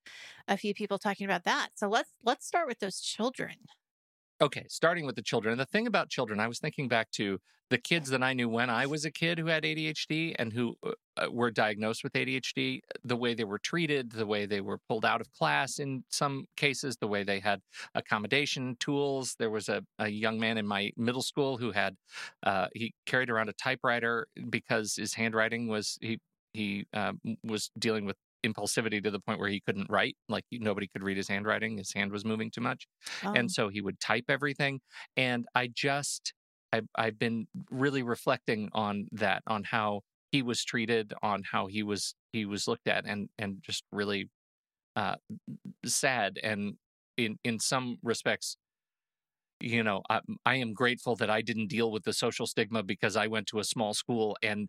a 0.48 0.56
few 0.56 0.74
people 0.74 0.98
talking 0.98 1.24
about 1.26 1.44
that. 1.44 1.70
So 1.76 1.88
let's 1.88 2.10
let's 2.22 2.46
start 2.46 2.66
with 2.68 2.78
those 2.80 3.00
children. 3.00 3.56
Okay 4.42 4.64
starting 4.68 5.04
with 5.04 5.16
the 5.16 5.22
children. 5.22 5.52
And 5.52 5.60
the 5.60 5.66
thing 5.66 5.86
about 5.86 6.08
children 6.08 6.40
i 6.40 6.48
was 6.48 6.58
thinking 6.58 6.88
back 6.88 7.10
to 7.12 7.38
the 7.68 7.78
kids 7.78 8.08
that 8.08 8.22
i 8.22 8.32
knew 8.32 8.48
when 8.48 8.70
i 8.70 8.86
was 8.86 9.04
a 9.04 9.10
kid 9.10 9.38
who 9.38 9.46
had 9.46 9.62
adhd 9.64 10.34
and 10.38 10.52
who 10.52 10.74
uh, 10.82 10.92
uh, 11.16 11.30
were 11.30 11.50
diagnosed 11.50 12.02
with 12.02 12.12
adhd 12.14 12.80
the 13.04 13.16
way 13.16 13.34
they 13.34 13.44
were 13.44 13.58
treated 13.58 14.10
the 14.10 14.26
way 14.26 14.46
they 14.46 14.60
were 14.60 14.78
pulled 14.88 15.04
out 15.04 15.20
of 15.20 15.30
class 15.32 15.78
in 15.78 16.02
some 16.08 16.46
cases 16.56 16.96
the 16.96 17.06
way 17.06 17.22
they 17.22 17.38
had 17.40 17.60
accommodation 17.94 18.76
tools. 18.80 19.36
There 19.38 19.50
was 19.50 19.68
a, 19.68 19.82
a 19.98 20.08
young 20.08 20.38
man 20.40 20.56
in 20.58 20.66
my 20.66 20.90
middle 20.96 21.22
school 21.22 21.58
who 21.58 21.72
had 21.72 21.96
uh, 22.42 22.68
he 22.74 22.94
carried 23.06 23.30
around 23.30 23.48
a 23.50 23.52
typewriter 23.52 24.26
because 24.48 24.96
his 24.96 25.14
handwriting 25.14 25.68
was 25.68 25.98
he 26.00 26.18
he 26.52 26.86
uh, 26.92 27.12
was 27.44 27.70
dealing 27.78 28.04
with 28.04 28.16
impulsivity 28.44 29.02
to 29.02 29.10
the 29.10 29.20
point 29.20 29.38
where 29.38 29.48
he 29.48 29.60
couldn't 29.60 29.88
write 29.90 30.16
like 30.28 30.44
nobody 30.50 30.88
could 30.88 31.02
read 31.02 31.16
his 31.16 31.28
handwriting 31.28 31.76
his 31.76 31.92
hand 31.92 32.10
was 32.10 32.24
moving 32.24 32.50
too 32.50 32.60
much 32.60 32.86
oh. 33.24 33.32
and 33.34 33.50
so 33.50 33.68
he 33.68 33.80
would 33.80 34.00
type 34.00 34.24
everything 34.28 34.80
and 35.16 35.44
i 35.54 35.68
just 35.74 36.32
I've, 36.72 36.86
I've 36.94 37.18
been 37.18 37.46
really 37.70 38.02
reflecting 38.02 38.70
on 38.72 39.08
that 39.12 39.42
on 39.46 39.64
how 39.64 40.00
he 40.32 40.42
was 40.42 40.64
treated 40.64 41.12
on 41.22 41.42
how 41.50 41.66
he 41.66 41.82
was 41.82 42.14
he 42.32 42.46
was 42.46 42.66
looked 42.68 42.88
at 42.88 43.04
and 43.06 43.28
and 43.38 43.58
just 43.62 43.84
really 43.92 44.28
uh 44.96 45.16
sad 45.84 46.38
and 46.42 46.74
in 47.16 47.38
in 47.44 47.58
some 47.58 47.98
respects 48.02 48.56
you 49.60 49.82
know 49.82 50.02
I, 50.08 50.20
I 50.46 50.56
am 50.56 50.72
grateful 50.72 51.16
that 51.16 51.28
i 51.30 51.42
didn't 51.42 51.68
deal 51.68 51.90
with 51.90 52.04
the 52.04 52.12
social 52.12 52.46
stigma 52.46 52.82
because 52.82 53.16
i 53.16 53.26
went 53.26 53.46
to 53.48 53.58
a 53.58 53.64
small 53.64 53.92
school 53.92 54.36
and 54.42 54.68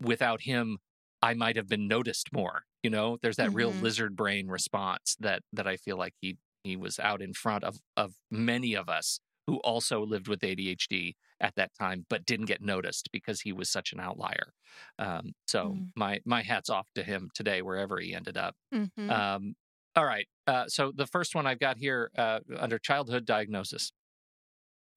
without 0.00 0.42
him 0.42 0.78
I 1.24 1.32
might 1.32 1.56
have 1.56 1.68
been 1.68 1.88
noticed 1.88 2.32
more. 2.34 2.64
You 2.82 2.90
know, 2.90 3.16
there's 3.22 3.36
that 3.36 3.48
mm-hmm. 3.48 3.56
real 3.56 3.70
lizard 3.70 4.14
brain 4.14 4.48
response 4.48 5.16
that 5.20 5.42
that 5.54 5.66
I 5.66 5.76
feel 5.76 5.96
like 5.96 6.12
he 6.20 6.36
he 6.62 6.76
was 6.76 6.98
out 6.98 7.22
in 7.22 7.32
front 7.32 7.64
of 7.64 7.78
of 7.96 8.12
many 8.30 8.74
of 8.74 8.90
us 8.90 9.20
who 9.46 9.56
also 9.58 10.04
lived 10.04 10.28
with 10.28 10.40
ADHD 10.40 11.14
at 11.40 11.54
that 11.56 11.70
time, 11.78 12.04
but 12.08 12.26
didn't 12.26 12.46
get 12.46 12.62
noticed 12.62 13.08
because 13.10 13.40
he 13.40 13.52
was 13.52 13.70
such 13.70 13.92
an 13.92 14.00
outlier. 14.00 14.52
Um, 14.98 15.32
so 15.46 15.76
mm. 15.76 15.88
my 15.96 16.20
my 16.26 16.42
hats 16.42 16.68
off 16.68 16.88
to 16.94 17.02
him 17.02 17.30
today, 17.34 17.62
wherever 17.62 17.98
he 17.98 18.14
ended 18.14 18.36
up. 18.36 18.54
Mm-hmm. 18.74 19.10
Um, 19.10 19.54
all 19.96 20.04
right. 20.04 20.26
Uh, 20.46 20.66
so 20.68 20.92
the 20.94 21.06
first 21.06 21.34
one 21.34 21.46
I've 21.46 21.60
got 21.60 21.78
here 21.78 22.10
uh, 22.18 22.40
under 22.58 22.78
childhood 22.78 23.24
diagnosis. 23.24 23.92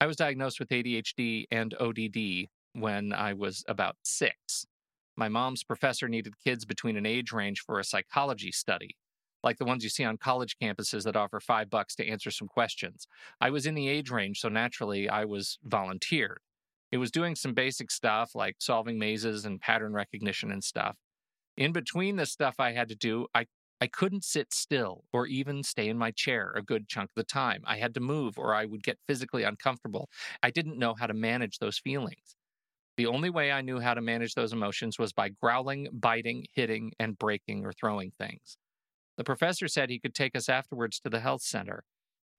I 0.02 0.08
was 0.08 0.18
diagnosed 0.18 0.60
with 0.60 0.70
ADHD 0.70 1.46
and 1.52 1.74
ODD 1.80 2.50
when 2.74 3.14
I 3.14 3.34
was 3.34 3.64
about 3.68 3.96
six. 4.04 4.66
My 5.18 5.30
mom's 5.30 5.64
professor 5.64 6.08
needed 6.08 6.40
kids 6.44 6.66
between 6.66 6.96
an 6.98 7.06
age 7.06 7.32
range 7.32 7.62
for 7.62 7.80
a 7.80 7.84
psychology 7.84 8.52
study, 8.52 8.96
like 9.44 9.58
the 9.58 9.66
ones 9.66 9.84
you 9.84 9.90
see 9.90 10.04
on 10.06 10.18
college 10.18 10.58
campuses 10.62 11.04
that 11.04 11.16
offer 11.18 11.40
five 11.40 11.70
bucks 11.70 11.96
to 11.96 12.08
answer 12.08 12.32
some 12.32 12.48
questions. 12.48 13.08
I 13.42 13.50
was 13.50 13.66
in 13.66 13.76
the 13.76 13.90
age 13.90 14.10
range, 14.12 14.40
so 14.40 14.50
naturally 14.50 15.10
I 15.10 15.26
was 15.26 15.60
volunteered. 15.64 16.40
It 16.92 16.98
was 17.00 17.12
doing 17.12 17.36
some 17.36 17.54
basic 17.54 17.92
stuff 17.92 18.36
like 18.36 18.56
solving 18.60 18.98
mazes 19.00 19.44
and 19.46 19.60
pattern 19.60 19.94
recognition 19.94 20.52
and 20.52 20.64
stuff. 20.64 20.98
In 21.58 21.74
between 21.74 22.16
the 22.16 22.26
stuff 22.26 22.56
I 22.60 22.72
had 22.72 22.88
to 22.90 22.96
do, 22.96 23.28
I 23.36 23.48
I 23.82 23.88
couldn't 23.88 24.24
sit 24.24 24.54
still 24.54 25.04
or 25.12 25.28
even 25.28 25.62
stay 25.64 25.90
in 25.90 25.98
my 25.98 26.12
chair 26.12 26.52
a 26.56 26.64
good 26.64 26.88
chunk 26.88 27.12
of 27.12 27.16
the 27.16 27.26
time. 27.26 27.64
I 27.66 27.78
had 27.80 27.94
to 27.96 28.00
move 28.00 28.40
or 28.40 28.56
I 28.56 28.66
would 28.66 28.82
get 28.84 29.00
physically 29.06 29.44
uncomfortable. 29.44 30.10
I 30.42 30.52
didn't 30.52 30.80
know 30.80 30.96
how 30.96 31.08
to 31.08 31.14
manage 31.14 31.60
those 31.60 31.78
feelings. 31.78 32.37
The 32.98 33.06
only 33.06 33.30
way 33.30 33.52
I 33.52 33.62
knew 33.62 33.80
how 33.80 33.94
to 33.94 34.02
manage 34.02 34.34
those 34.34 34.54
emotions 34.54 34.98
was 34.98 35.14
by 35.14 35.30
growling, 35.30 35.88
biting, 35.94 36.46
hitting, 36.54 36.94
and 37.00 37.18
breaking 37.18 37.64
or 37.64 37.72
throwing 37.72 38.12
things. 38.20 38.58
The 39.18 39.24
professor 39.24 39.68
said 39.68 39.90
he 39.90 40.00
could 40.00 40.16
take 40.16 40.36
us 40.36 40.50
afterwards 40.50 41.00
to 41.02 41.10
the 41.10 41.20
health 41.20 41.44
center. 41.44 41.84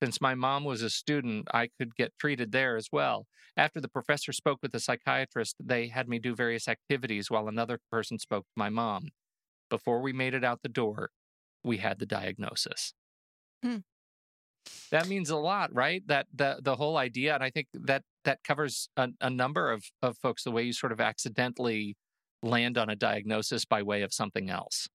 Since 0.02 0.20
my 0.20 0.34
mom 0.34 0.64
was 0.64 0.82
a 0.82 0.90
student, 0.90 1.48
I 1.52 1.68
could 1.78 1.94
get 1.94 2.12
treated 2.18 2.52
there 2.52 2.76
as 2.76 2.88
well. 2.92 3.26
After 3.56 3.80
the 3.80 3.88
professor 3.88 4.32
spoke 4.32 4.58
with 4.62 4.72
the 4.72 4.80
psychiatrist, 4.80 5.56
they 5.60 5.88
had 5.88 6.08
me 6.08 6.18
do 6.18 6.34
various 6.34 6.68
activities 6.68 7.30
while 7.30 7.48
another 7.48 7.80
person 7.90 8.18
spoke 8.18 8.44
to 8.44 8.58
my 8.58 8.68
mom. 8.68 9.08
Before 9.70 10.00
we 10.00 10.12
made 10.12 10.34
it 10.34 10.44
out 10.44 10.62
the 10.62 10.68
door, 10.68 11.10
we 11.64 11.78
had 11.78 11.98
the 11.98 12.06
diagnosis. 12.06 12.94
Hmm 13.62 13.78
that 14.90 15.08
means 15.08 15.30
a 15.30 15.36
lot 15.36 15.74
right 15.74 16.02
that 16.06 16.26
the 16.34 16.58
the 16.62 16.76
whole 16.76 16.96
idea 16.96 17.34
and 17.34 17.42
i 17.42 17.50
think 17.50 17.66
that 17.72 18.02
that 18.24 18.42
covers 18.44 18.88
a, 18.96 19.08
a, 19.20 19.30
number 19.30 19.70
of 19.70 19.84
of 20.02 20.16
folks 20.18 20.44
the 20.44 20.50
way 20.50 20.62
you 20.62 20.72
sort 20.72 20.92
of 20.92 21.00
accidentally 21.00 21.96
land 22.42 22.76
on 22.78 22.88
a 22.90 22.96
diagnosis 22.96 23.64
by 23.64 23.82
way 23.82 24.02
of 24.02 24.12
something 24.12 24.50
else 24.50 24.88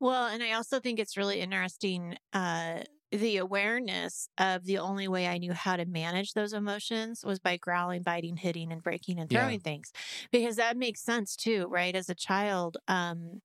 well 0.00 0.26
and 0.26 0.42
i 0.42 0.52
also 0.52 0.80
think 0.80 0.98
it's 0.98 1.16
really 1.16 1.40
interesting 1.40 2.16
uh 2.32 2.78
the 3.18 3.36
awareness 3.36 4.28
of 4.38 4.64
the 4.64 4.78
only 4.78 5.06
way 5.06 5.28
I 5.28 5.38
knew 5.38 5.52
how 5.52 5.76
to 5.76 5.84
manage 5.84 6.32
those 6.32 6.52
emotions 6.52 7.24
was 7.24 7.38
by 7.38 7.56
growling, 7.56 8.02
biting, 8.02 8.36
hitting, 8.36 8.72
and 8.72 8.82
breaking 8.82 9.20
and 9.20 9.30
throwing 9.30 9.54
yeah. 9.54 9.58
things, 9.62 9.92
because 10.32 10.56
that 10.56 10.76
makes 10.76 11.00
sense 11.00 11.36
too, 11.36 11.66
right? 11.68 11.94
As 11.94 12.08
a 12.08 12.14
child, 12.14 12.76
um, 12.88 13.40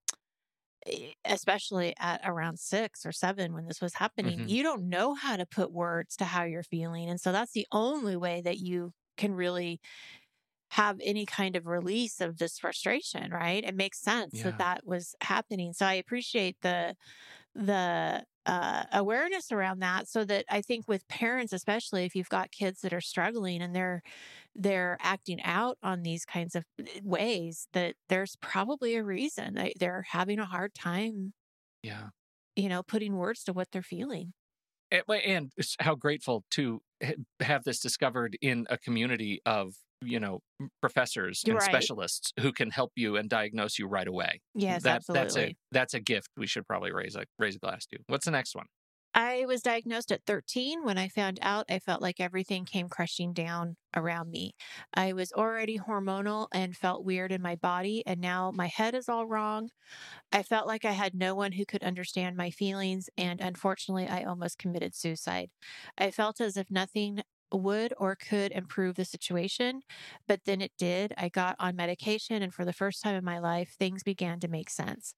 especially 1.26 1.94
at 2.00 2.22
around 2.24 2.60
six 2.60 3.06
or 3.06 3.12
seven 3.12 3.54
when 3.54 3.68
this 3.68 3.82
was 3.82 3.96
happening, 3.96 4.40
mm-hmm. 4.40 4.50
you 4.50 4.64
don't 4.64 4.90
know 4.90 5.14
how 5.14 5.36
to 5.36 5.46
put 5.46 5.72
words 5.72 6.16
to 6.18 6.26
how 6.26 6.44
you're 6.44 6.64
feeling. 6.64 7.10
And 7.10 7.20
so 7.20 7.32
that's 7.32 7.54
the 7.54 7.68
only 7.72 8.16
way 8.16 8.42
that 8.44 8.58
you 8.58 8.94
can 9.18 9.34
really 9.34 9.80
have 10.72 11.00
any 11.04 11.26
kind 11.26 11.56
of 11.56 11.66
release 11.66 12.22
of 12.22 12.38
this 12.38 12.60
frustration, 12.60 13.32
right? 13.32 13.64
It 13.64 13.76
makes 13.76 14.00
sense 14.00 14.36
yeah. 14.36 14.44
that 14.44 14.58
that 14.60 14.82
was 14.86 15.16
happening. 15.22 15.74
So 15.74 15.86
I 15.86 15.94
appreciate 15.94 16.58
the 16.62 16.96
the 17.56 18.24
uh, 18.50 18.86
awareness 18.94 19.52
around 19.52 19.80
that 19.80 20.08
so 20.08 20.26
that 20.26 20.46
I 20.50 20.62
think 20.62 20.88
with 20.88 21.08
parents, 21.08 21.54
especially 21.54 22.06
if 22.06 22.16
you've 22.16 22.30
got 22.30 22.52
kids 22.52 22.82
that 22.82 22.94
are 22.94 23.02
struggling 23.02 23.62
and 23.62 23.76
they're 23.76 24.02
they're 24.56 24.98
acting 25.02 25.42
out 25.44 25.78
on 25.84 26.02
these 26.04 26.26
kinds 26.26 26.56
of 26.56 26.66
eh, 26.80 27.02
ways, 27.04 27.68
that 27.74 27.96
there's 28.10 28.36
probably 28.38 28.96
a 28.96 29.04
reason 29.04 29.72
they're 29.80 30.06
having 30.10 30.40
a 30.40 30.46
hard 30.46 30.74
time. 30.74 31.34
Yeah, 31.84 32.10
you 32.56 32.70
know, 32.70 32.84
putting 32.84 33.16
words 33.16 33.44
to 33.46 33.54
what 33.54 33.72
they're 33.72 33.82
feeling. 33.82 34.34
And, 34.92 35.04
and 35.10 35.52
how 35.80 35.96
grateful 35.96 36.46
to 36.52 36.82
have 37.40 37.64
this 37.64 37.80
discovered 37.80 38.38
in 38.42 38.66
a 38.70 38.78
community 38.78 39.40
of 39.46 39.76
you 40.02 40.20
know 40.20 40.40
professors 40.82 41.44
and 41.46 41.56
right. 41.56 41.64
specialists 41.64 42.32
who 42.40 42.52
can 42.52 42.70
help 42.72 42.92
you 42.96 43.16
and 43.18 43.30
diagnose 43.30 43.80
you 43.80 43.88
right 43.88 44.08
away. 44.08 44.42
Yes, 44.56 44.84
that, 44.84 44.98
absolutely. 44.98 45.24
That's 45.24 45.38
a 45.38 45.56
that's 45.72 45.94
a 45.94 46.00
gift 46.00 46.30
we 46.38 46.48
should 46.48 46.68
probably 46.68 46.92
raise 46.92 47.16
a 47.16 47.26
raise 47.38 47.56
a 47.56 47.60
glass 47.60 47.86
to. 47.88 48.00
What's 48.08 48.26
the 48.26 48.32
next 48.32 48.56
one? 48.56 48.66
I 49.16 49.46
was 49.48 49.64
diagnosed 49.64 50.12
at 50.12 50.26
13. 50.28 50.84
When 50.84 51.00
I 51.00 51.08
found 51.08 51.40
out, 51.42 51.66
I 51.68 51.80
felt 51.80 52.02
like 52.02 52.20
everything 52.20 52.64
came 52.64 52.88
crushing 52.90 53.34
down 53.34 53.76
around 53.96 54.30
me. 54.30 54.54
I 54.94 55.14
was 55.14 55.32
already 55.34 55.80
hormonal 55.80 56.48
and 56.54 56.78
felt 56.78 57.04
weird 57.04 57.32
in 57.32 57.42
my 57.42 57.56
body, 57.56 58.04
and 58.06 58.22
now 58.22 58.52
my 58.52 58.68
head 58.68 58.94
is 58.94 59.10
all 59.10 59.26
wrong. 59.26 59.70
I 60.32 60.44
felt 60.44 60.68
like 60.68 60.86
I 60.86 60.92
had 60.92 61.16
no 61.16 61.34
one 61.34 61.54
who 61.54 61.66
could 61.66 61.84
understand 61.84 62.38
my 62.38 62.52
feelings, 62.52 63.10
and 63.18 63.42
unfortunately, 63.42 64.08
I 64.08 64.24
almost 64.24 64.60
committed 64.60 64.96
suicide. 64.96 65.50
I 65.98 66.12
felt 66.12 66.40
as 66.40 66.56
if 66.56 66.70
nothing 66.70 67.24
would 67.52 67.94
or 67.98 68.16
could 68.16 68.52
improve 68.52 68.96
the 68.96 69.06
situation, 69.06 69.82
but 70.28 70.46
then 70.46 70.62
it 70.62 70.72
did. 70.78 71.14
I 71.18 71.30
got 71.30 71.56
on 71.60 71.76
medication, 71.76 72.42
and 72.44 72.54
for 72.54 72.66
the 72.66 72.74
first 72.74 73.02
time 73.04 73.16
in 73.16 73.24
my 73.26 73.40
life, 73.40 73.76
things 73.78 74.04
began 74.04 74.40
to 74.42 74.48
make 74.48 74.70
sense. 74.70 75.14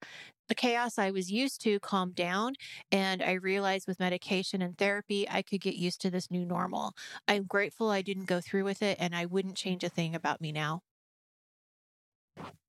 The 0.48 0.56
chaos 0.56 0.98
I 0.98 1.12
was 1.12 1.32
used 1.32 1.62
to 1.62 1.80
calmed 1.80 2.16
down. 2.16 2.54
And 2.92 3.22
I 3.24 3.34
realized 3.34 3.88
with 3.88 4.00
medication 4.00 4.62
and 4.62 4.78
therapy, 4.78 5.28
I 5.30 5.42
could 5.42 5.62
get 5.62 5.76
used 5.76 6.02
to 6.02 6.10
this 6.12 6.30
new 6.32 6.46
normal. 6.46 6.94
I'm 7.28 7.46
grateful 7.46 7.90
I 7.90 8.02
didn't 8.02 8.26
go 8.26 8.42
through 8.42 8.66
with 8.66 8.82
it, 8.82 8.98
and 9.00 9.16
I 9.16 9.26
wouldn't 9.26 9.58
change 9.58 9.84
a 9.84 9.90
thing 9.90 10.16
about 10.16 10.42
me 10.42 10.52
now. 10.52 10.82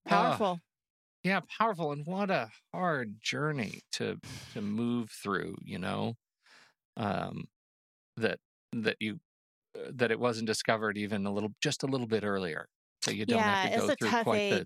Powerful. 0.07 0.61
yeah, 1.23 1.41
powerful. 1.59 1.93
And 1.93 2.07
what 2.07 2.31
a 2.31 2.51
hard 2.73 3.21
journey 3.23 3.81
to 3.93 4.19
to 4.55 4.61
move 4.61 5.11
through, 5.11 5.57
you 5.63 5.79
know. 5.79 6.17
Um 6.97 7.49
that 8.17 8.41
that 8.73 8.97
you 9.01 9.15
uh, 9.15 9.19
that 9.75 10.11
it 10.11 10.21
wasn't 10.21 10.47
discovered 10.47 10.99
even 10.99 11.27
a 11.27 11.33
little 11.33 11.51
just 11.63 11.83
a 11.83 11.87
little 11.87 12.07
bit 12.07 12.25
earlier. 12.25 12.69
So 13.03 13.11
you 13.11 13.27
don't 13.27 13.47
yeah, 13.47 13.49
have 13.49 13.61
to 13.63 13.71
go 13.71 13.91
through 13.91 14.15
quite 14.15 14.45
the 14.49 14.65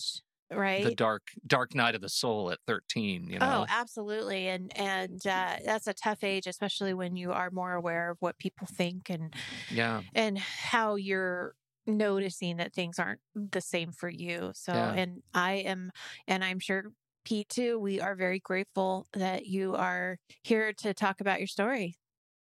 right? 0.50 0.56
the 0.76 0.92
dark 0.92 1.24
dark 1.46 1.74
night 1.74 1.94
of 1.96 2.02
the 2.02 2.08
soul 2.10 2.50
at 2.52 2.60
13 2.66 3.28
you 3.30 3.40
Oh, 3.40 3.40
know 3.40 3.68
absolutely. 3.68 4.48
And 4.48 4.74
and 4.78 5.24
uh, 5.26 5.58
that's 5.64 5.86
a 5.86 5.92
tough 5.94 6.24
age, 6.24 6.46
especially 6.46 6.94
when 6.94 7.16
you 7.16 7.32
are 7.32 7.50
more 7.50 7.74
aware 7.74 8.10
of 8.10 8.16
what 8.20 8.38
people 8.38 8.66
think 8.66 9.10
and 9.10 9.34
yeah 9.68 10.02
and 10.14 10.38
how 10.38 10.96
you're 10.96 11.54
noticing 11.86 12.58
that 12.58 12.74
things 12.74 12.98
aren't 12.98 13.20
the 13.34 13.60
same 13.60 13.92
for 13.92 14.08
you. 14.10 14.52
So, 14.54 14.72
Yeah. 14.72 14.92
and 14.92 15.22
I 15.34 15.54
am, 15.54 15.92
and 16.28 16.44
I'm 16.44 16.60
sure 16.60 16.92
Pete 17.24 17.48
too, 17.50 17.78
we 17.78 18.00
are 18.00 18.16
very 18.16 18.40
grateful 18.40 19.06
that 19.14 19.46
you 19.46 19.74
are 19.76 20.18
here 20.44 20.72
to 20.74 20.94
talk 20.94 21.20
about 21.20 21.40
your 21.40 21.48
story. 21.48 21.96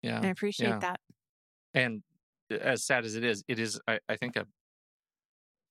yeah 0.01 0.23
I 0.23 0.27
appreciate 0.29 0.79
yeah. 0.79 0.81
that. 0.81 0.99
and 1.73 2.03
as 2.51 2.85
sad 2.85 3.05
as 3.05 3.15
it 3.15 3.23
is 3.23 3.43
it 3.47 3.59
is 3.59 3.79
i, 3.87 3.99
I 4.09 4.17
think 4.17 4.35
a 4.35 4.47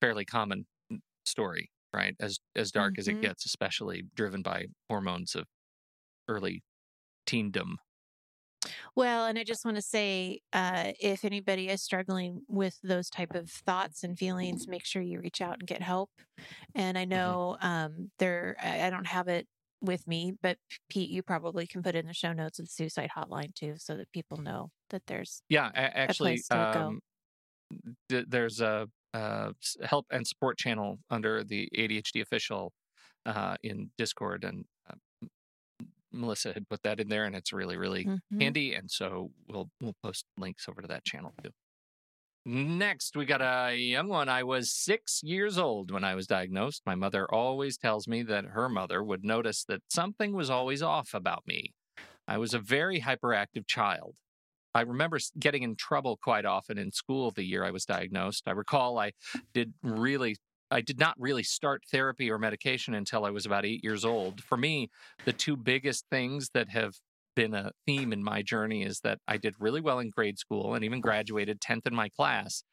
fairly 0.01 0.25
common 0.25 0.67
story 1.25 1.71
right 1.95 2.17
as 2.21 2.39
as 2.57 2.73
dark 2.73 2.99
as 2.99 3.09
Mhm. 3.09 3.09
it 3.09 3.21
gets 3.21 3.47
especially 3.47 4.05
driven 4.15 4.43
by 4.43 4.67
hormones 4.89 5.35
of 5.35 5.47
early 6.29 6.63
teendom 7.27 7.77
Well, 8.95 9.27
and 9.27 9.39
I 9.39 9.45
just 9.45 9.65
want 9.65 9.77
to 9.77 9.83
say, 9.83 10.41
uh, 10.53 10.93
if 11.01 11.25
anybody 11.25 11.69
is 11.69 11.83
struggling 11.83 12.43
with 12.49 12.79
those 12.83 13.11
type 13.11 13.35
of 13.35 13.51
thoughts 13.51 14.03
and 14.05 14.19
feelings, 14.19 14.67
make 14.69 14.85
sure 14.85 15.03
you 15.03 15.21
reach 15.21 15.41
out 15.41 15.59
and 15.59 15.67
get 15.67 15.83
help. 15.83 16.11
And 16.75 16.99
I 16.99 17.05
know 17.05 17.57
um, 17.61 18.11
there, 18.19 18.57
I 18.63 18.91
don't 18.91 19.07
have 19.07 19.29
it 19.29 19.49
with 19.81 20.07
me, 20.07 20.33
but 20.43 20.59
Pete, 20.91 21.11
you 21.11 21.23
probably 21.23 21.67
can 21.67 21.83
put 21.83 21.95
in 21.95 22.07
the 22.07 22.15
show 22.15 22.33
notes 22.33 22.59
of 22.59 22.67
the 22.67 22.71
suicide 22.73 23.11
hotline 23.17 23.55
too, 23.55 23.75
so 23.79 23.97
that 23.97 24.11
people 24.13 24.39
know 24.39 24.71
that 24.91 25.03
there's 25.07 25.43
yeah 25.49 25.71
a- 25.75 25.97
actually 25.97 26.43
go. 26.51 26.57
um 26.57 27.01
th- 28.09 28.27
there's 28.29 28.61
a 28.61 28.89
uh, 29.15 29.53
help 29.83 30.07
and 30.11 30.27
support 30.27 30.59
channel 30.59 30.99
under 31.11 31.43
the 31.43 31.69
ADHD 31.75 32.21
official 32.21 32.73
uh, 33.27 33.57
in 33.63 33.91
Discord, 33.97 34.45
and 34.45 34.65
uh, 34.91 34.95
Melissa 36.13 36.53
had 36.53 36.69
put 36.69 36.83
that 36.83 37.01
in 37.01 37.09
there, 37.09 37.25
and 37.25 37.35
it's 37.35 37.53
really, 37.53 37.77
really 37.77 38.05
Mhm. 38.05 38.41
handy. 38.41 38.75
And 38.75 38.91
so 38.91 39.33
we'll 39.49 39.71
we'll 39.81 39.97
post 40.03 40.27
links 40.39 40.69
over 40.69 40.83
to 40.83 40.89
that 40.89 41.05
channel 41.05 41.33
too. 41.43 41.51
Next, 42.49 43.17
we 43.17 43.25
got 43.25 43.43
a 43.43 43.75
young 43.75 44.07
one. 44.07 44.29
I 44.29 44.45
was 44.45 44.71
six 44.71 45.21
years 45.25 45.59
old 45.59 45.91
when 45.91 46.05
I 46.05 46.15
was 46.15 46.29
diagnosed. 46.29 46.83
My 46.87 46.95
mother 46.95 47.27
always 47.29 47.77
tells 47.77 48.07
me 48.07 48.23
that 48.23 48.45
her 48.45 48.69
mother 48.69 49.03
would 49.03 49.25
notice 49.25 49.65
that 49.65 49.83
something 49.89 50.33
was 50.33 50.49
always 50.49 50.81
off 50.81 51.13
about 51.13 51.43
me. 51.49 51.73
I 52.29 52.39
was 52.39 52.55
a 52.55 52.61
very 52.61 53.01
hyperactive 53.01 53.67
child. 53.67 54.15
I 54.73 54.83
remember 54.83 55.19
getting 55.37 55.65
in 55.65 55.75
trouble 55.75 56.17
quite 56.23 56.45
often 56.45 56.79
in 56.79 56.93
school 56.93 57.33
the 57.33 57.43
year 57.43 57.65
I 57.65 57.73
was 57.73 57.85
diagnosed. 57.85 58.45
I 58.47 58.53
recall 58.53 58.97
I 58.97 59.11
did 59.53 59.75
really 59.83 60.37
I 60.71 60.83
did 60.83 61.01
not 61.01 61.15
really 61.19 61.43
start 61.43 61.83
therapy 61.91 62.31
or 62.31 62.39
medication 62.39 62.95
until 62.95 63.25
I 63.25 63.31
was 63.31 63.47
about 63.47 63.65
8 63.65 63.83
years 63.83 64.05
old. 64.05 64.43
For 64.43 64.57
me, 64.57 64.91
the 65.25 65.33
two 65.33 65.57
biggest 65.57 66.05
things 66.11 66.51
that 66.55 66.69
have 66.71 66.95
been 67.37 67.55
a 67.55 67.73
theme 67.87 68.13
in 68.13 68.25
my 68.25 68.43
journey 68.43 68.83
is 68.85 69.01
that 69.03 69.21
I 69.29 69.39
did 69.39 69.55
really 69.61 69.83
well 69.83 70.01
in 70.01 70.11
grade 70.11 70.39
school 70.41 70.75
and 70.75 70.85
even 70.85 71.01
graduated 71.03 71.61
10th 71.61 71.87
in 71.87 71.95
my 71.95 72.11
class. 72.11 72.65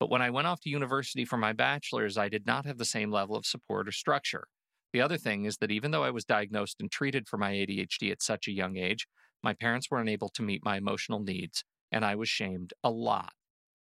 But 0.00 0.10
when 0.10 0.22
I 0.22 0.30
went 0.30 0.46
off 0.48 0.60
to 0.62 0.70
university 0.70 1.24
for 1.24 1.36
my 1.38 1.52
bachelor's, 1.52 2.18
I 2.18 2.28
did 2.28 2.46
not 2.46 2.66
have 2.66 2.78
the 2.78 2.84
same 2.84 3.10
level 3.10 3.36
of 3.36 3.46
support 3.46 3.88
or 3.88 3.92
structure. 3.92 4.48
The 4.92 5.00
other 5.00 5.18
thing 5.18 5.44
is 5.46 5.58
that 5.58 5.70
even 5.70 5.90
though 5.92 6.04
I 6.04 6.10
was 6.10 6.24
diagnosed 6.24 6.80
and 6.80 6.90
treated 6.90 7.28
for 7.28 7.38
my 7.38 7.52
ADHD 7.52 8.10
at 8.12 8.22
such 8.22 8.48
a 8.48 8.52
young 8.52 8.76
age, 8.76 9.06
my 9.42 9.54
parents 9.54 9.90
were 9.90 10.00
unable 10.00 10.28
to 10.30 10.42
meet 10.42 10.64
my 10.64 10.76
emotional 10.76 11.20
needs, 11.20 11.64
and 11.92 12.04
I 12.04 12.14
was 12.16 12.28
shamed 12.28 12.74
a 12.84 12.90
lot, 12.90 13.34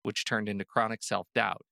which 0.03 0.25
turned 0.25 0.49
into 0.49 0.65
chronic 0.65 1.03
self 1.03 1.29
doubt. 1.35 1.65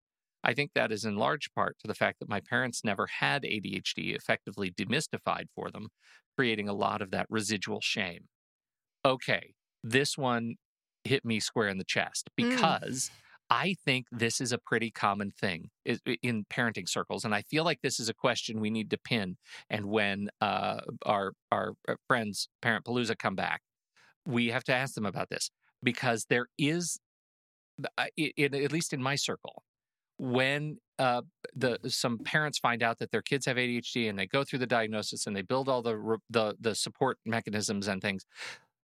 I 0.44 0.54
think 0.54 0.72
that 0.74 0.92
is 0.92 1.04
in 1.04 1.16
large 1.16 1.52
part 1.54 1.78
to 1.80 1.88
the 1.88 1.94
fact 1.94 2.20
that 2.20 2.28
my 2.28 2.40
parents 2.40 2.84
never 2.84 3.06
had 3.06 3.44
ADHD 3.44 4.14
effectively 4.14 4.70
demystified 4.70 5.48
for 5.54 5.70
them, 5.70 5.88
creating 6.36 6.68
a 6.68 6.74
lot 6.74 7.02
of 7.02 7.10
that 7.12 7.26
residual 7.30 7.80
shame. 7.80 8.28
Okay, 9.04 9.54
this 9.82 10.16
one 10.16 10.56
hit 11.04 11.24
me 11.24 11.40
square 11.40 11.68
in 11.68 11.78
the 11.78 11.84
chest 11.84 12.30
Mm. 12.40 12.46
because 12.48 13.10
I 13.50 13.74
think 13.84 14.06
this 14.10 14.40
is 14.40 14.52
a 14.52 14.58
pretty 14.58 14.90
common 14.90 15.30
thing 15.30 15.70
in 16.22 16.44
parenting 16.46 16.88
circles, 16.88 17.24
and 17.24 17.34
I 17.34 17.42
feel 17.42 17.64
like 17.64 17.82
this 17.82 18.00
is 18.00 18.08
a 18.08 18.14
question 18.14 18.58
we 18.60 18.70
need 18.70 18.90
to 18.90 18.98
pin. 18.98 19.36
And 19.68 19.86
when 19.86 20.30
uh, 20.40 20.80
our 21.04 21.32
our 21.52 21.74
uh, 21.86 21.96
friends, 22.06 22.48
Parent 22.62 22.84
Palooza, 22.86 23.18
come 23.18 23.34
back, 23.36 23.60
we 24.26 24.48
have 24.48 24.64
to 24.64 24.74
ask 24.74 24.94
them 24.94 25.06
about 25.06 25.30
this 25.30 25.50
because 25.82 26.26
there 26.26 26.48
is, 26.58 26.98
I- 27.98 28.10
i- 28.18 28.32
in, 28.36 28.54
at 28.54 28.72
least 28.72 28.92
in 28.92 29.02
my 29.02 29.16
circle, 29.16 29.64
when 30.18 30.78
uh, 30.98 31.22
the 31.54 31.78
some 31.88 32.18
parents 32.20 32.58
find 32.58 32.82
out 32.82 32.98
that 32.98 33.10
their 33.12 33.22
kids 33.22 33.46
have 33.46 33.56
ADHD 33.58 34.08
and 34.08 34.18
they 34.18 34.26
go 34.26 34.44
through 34.44 34.60
the 34.60 34.66
diagnosis 34.66 35.26
and 35.26 35.36
they 35.36 35.42
build 35.42 35.68
all 35.68 35.82
the 35.82 36.18
the 36.30 36.56
the 36.60 36.74
support 36.74 37.18
mechanisms 37.26 37.88
and 37.88 38.02
things, 38.02 38.24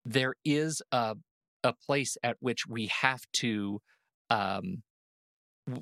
there 0.04 0.34
is 0.44 0.82
a 0.92 1.16
a 1.62 1.72
place 1.72 2.16
at 2.22 2.36
which 2.40 2.66
we 2.68 2.86
have 2.88 3.22
to 3.32 3.80
um, 4.28 4.82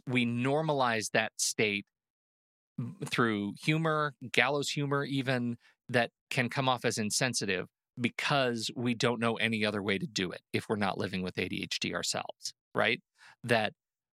we 0.06 0.24
normalize 0.24 1.10
that 1.12 1.32
state 1.36 1.86
through 3.04 3.54
humor, 3.62 4.14
gallows 4.32 4.70
humor, 4.70 5.04
even 5.04 5.56
that 5.88 6.10
can 6.30 6.48
come 6.48 6.68
off 6.68 6.84
as 6.84 6.98
insensitive 6.98 7.66
because 8.00 8.70
we 8.74 8.94
don't 8.94 9.20
know 9.20 9.34
any 9.34 9.64
other 9.64 9.82
way 9.82 9.98
to 9.98 10.06
do 10.06 10.30
it 10.30 10.40
if 10.52 10.68
we're 10.68 10.76
not 10.76 10.98
living 10.98 11.22
with 11.22 11.34
ADHD 11.34 11.92
ourselves, 11.94 12.54
right? 12.74 13.00
That 13.44 13.72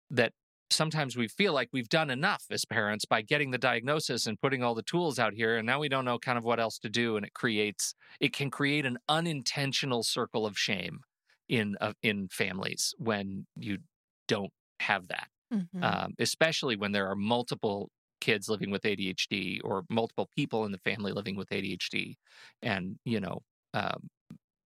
that 0.09 0.33
sometimes 0.71 1.17
we 1.17 1.27
feel 1.27 1.53
like 1.53 1.69
we've 1.73 1.89
done 1.89 2.09
enough 2.09 2.45
as 2.51 2.65
parents 2.65 3.05
by 3.05 3.21
getting 3.21 3.51
the 3.51 3.57
diagnosis 3.57 4.27
and 4.27 4.39
putting 4.39 4.63
all 4.63 4.75
the 4.75 4.83
tools 4.83 5.19
out 5.19 5.33
here 5.33 5.57
and 5.57 5.65
now 5.65 5.79
we 5.79 5.89
don't 5.89 6.05
know 6.05 6.19
kind 6.19 6.37
of 6.37 6.43
what 6.43 6.59
else 6.59 6.77
to 6.79 6.89
do 6.89 7.17
and 7.17 7.25
it 7.25 7.33
creates 7.33 7.93
it 8.19 8.33
can 8.33 8.51
create 8.51 8.85
an 8.85 8.97
unintentional 9.09 10.03
circle 10.03 10.45
of 10.45 10.57
shame 10.57 11.01
in 11.47 11.75
uh, 11.81 11.93
in 12.03 12.27
families 12.29 12.93
when 12.97 13.47
you 13.55 13.79
don't 14.27 14.51
have 14.79 15.07
that 15.07 15.29
Mhm. 15.51 15.99
um, 16.03 16.13
especially 16.19 16.75
when 16.75 16.91
there 16.91 17.07
are 17.07 17.15
multiple 17.15 17.89
kids 18.21 18.49
living 18.49 18.69
with 18.69 18.85
ADHD 18.85 19.61
or 19.63 19.83
multiple 19.89 20.29
people 20.35 20.65
in 20.65 20.71
the 20.71 20.77
family 20.79 21.11
living 21.13 21.35
with 21.37 21.51
ADHD, 21.51 22.17
and 22.61 22.99
you 23.05 23.19
know, 23.19 23.39
um, 23.73 24.09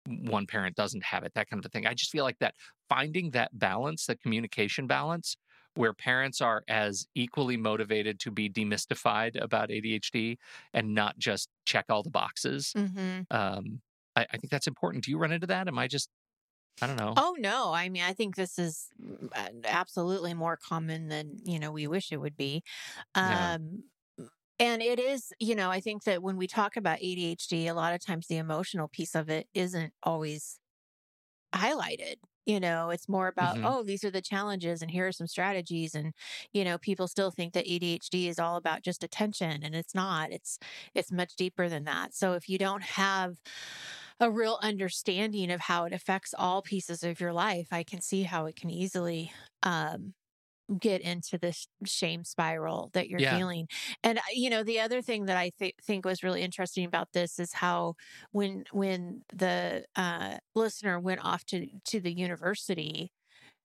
one 0.05 0.47
parent 0.47 0.75
doesn't 0.75 1.03
have 1.03 1.23
it, 1.23 1.33
that 1.35 1.49
kind 1.49 1.59
of 1.59 1.65
a 1.65 1.69
thing. 1.69 1.85
I 1.85 1.93
just 1.93 2.11
feel 2.11 2.23
like 2.23 2.39
that 2.39 2.55
finding 2.87 3.31
that 3.31 3.57
balance, 3.57 4.05
that 4.05 4.21
communication 4.21 4.87
balance, 4.87 5.35
where 5.77 5.93
parents 5.93 6.41
are 6.41 6.63
as 6.67 7.07
equally 7.15 7.57
motivated 7.57 8.19
to 8.21 8.31
be 8.31 8.49
demystified 8.49 9.41
about 9.41 9.71
ADHD 9.71 10.37
and 10.73 10.93
not 10.95 11.17
just 11.17 11.49
check 11.65 11.85
all 11.89 12.03
the 12.03 12.09
boxes. 12.09 12.75
Mhm. 12.75 13.27
Um, 13.31 13.81
I, 14.15 14.27
I 14.31 14.37
think 14.37 14.51
that's 14.51 14.67
important. 14.67 15.03
Do 15.05 15.11
you 15.11 15.17
run 15.17 15.31
into 15.31 15.47
that? 15.47 15.67
Am 15.67 15.77
I 15.79 15.87
just, 15.87 16.09
I 16.81 16.87
don't 16.87 16.97
know. 16.97 17.19
Oh 17.19 17.35
no! 17.39 17.73
I 17.73 17.89
mean, 17.89 18.03
I 18.03 18.13
think 18.13 18.35
this 18.35 18.59
is 18.59 18.89
mm, 19.01 19.29
uh, 19.35 19.49
absolutely 19.65 20.33
more 20.33 20.57
common 20.57 21.07
than 21.07 21.37
you 21.45 21.57
know 21.59 21.71
we 21.71 21.87
wish 21.87 22.11
it 22.11 22.17
would 22.17 22.37
be. 22.37 22.63
Yeah. 23.21 23.51
Um, 23.55 23.85
and 24.59 24.81
it 24.83 24.99
is, 24.99 25.33
you 25.39 25.55
know, 25.55 25.71
I 25.71 25.81
think 25.81 26.03
that 26.05 26.23
when 26.23 26.37
we 26.37 26.47
talk 26.47 26.77
about 26.77 26.99
ADHD, 27.01 27.67
a 27.67 27.73
lot 27.73 27.93
of 27.95 28.05
times 28.05 28.27
the 28.27 28.37
emotional 28.37 28.87
piece 28.89 29.15
of 29.15 29.29
it 29.29 29.49
isn't 29.53 29.93
always 30.03 30.59
highlighted. 31.55 32.17
You 32.47 32.61
know, 32.61 32.91
it's 32.91 33.09
more 33.09 33.27
about, 33.27 33.57
Mhm. 33.57 33.63
oh, 33.63 33.83
these 33.83 34.05
are 34.05 34.11
the 34.11 34.21
challenges 34.21 34.81
and 34.81 34.89
here 34.89 35.07
are 35.07 35.11
some 35.11 35.27
strategies. 35.27 35.93
And, 35.93 36.13
you 36.53 36.63
know, 36.63 36.79
people 36.79 37.07
still 37.09 37.29
think 37.31 37.53
that 37.53 37.67
ADHD 37.67 38.29
is 38.29 38.39
all 38.39 38.55
about 38.57 38.83
just 38.83 39.03
attention 39.03 39.63
and 39.63 39.75
it's 39.75 39.93
not. 39.93 40.31
It's 40.31 40.57
it's 40.95 41.11
much 41.11 41.35
deeper 41.35 41.69
than 41.69 41.83
that. 41.85 42.13
So 42.15 42.33
if 42.33 42.49
you 42.49 42.57
don't 42.57 42.83
have 42.83 43.37
a 44.19 44.31
real 44.31 44.59
understanding 44.63 45.51
of 45.51 45.61
how 45.61 45.85
it 45.85 45.93
affects 45.93 46.33
all 46.37 46.61
pieces 46.61 47.03
of 47.03 47.19
your 47.19 47.33
life, 47.33 47.67
I 47.71 47.83
can 47.83 48.01
see 48.01 48.23
how 48.23 48.45
it 48.47 48.55
can 48.55 48.69
easily 48.69 49.31
um 49.63 50.13
get 50.79 51.01
into 51.01 51.37
this 51.37 51.67
shame 51.85 52.23
spiral 52.23 52.89
that 52.93 53.09
you're 53.09 53.21
Yeah. 53.21 53.39
feeling. 53.39 53.67
And 54.03 54.17
uh, 54.19 54.21
you 54.33 54.49
know, 54.49 54.63
the 54.63 54.79
other 54.79 55.01
thing 55.01 55.25
that 55.25 55.37
I 55.37 55.51
th- 55.59 55.75
think 55.81 56.05
was 56.05 56.23
really 56.23 56.41
interesting 56.41 56.85
about 56.85 57.09
this 57.13 57.39
is 57.39 57.53
how 57.53 57.95
when 58.31 58.63
when 58.71 59.23
the 59.33 59.85
uh, 59.95 60.37
listener 60.55 60.99
went 60.99 61.23
off 61.23 61.45
to 61.45 61.67
to 61.85 61.99
the 61.99 62.13
university, 62.13 63.11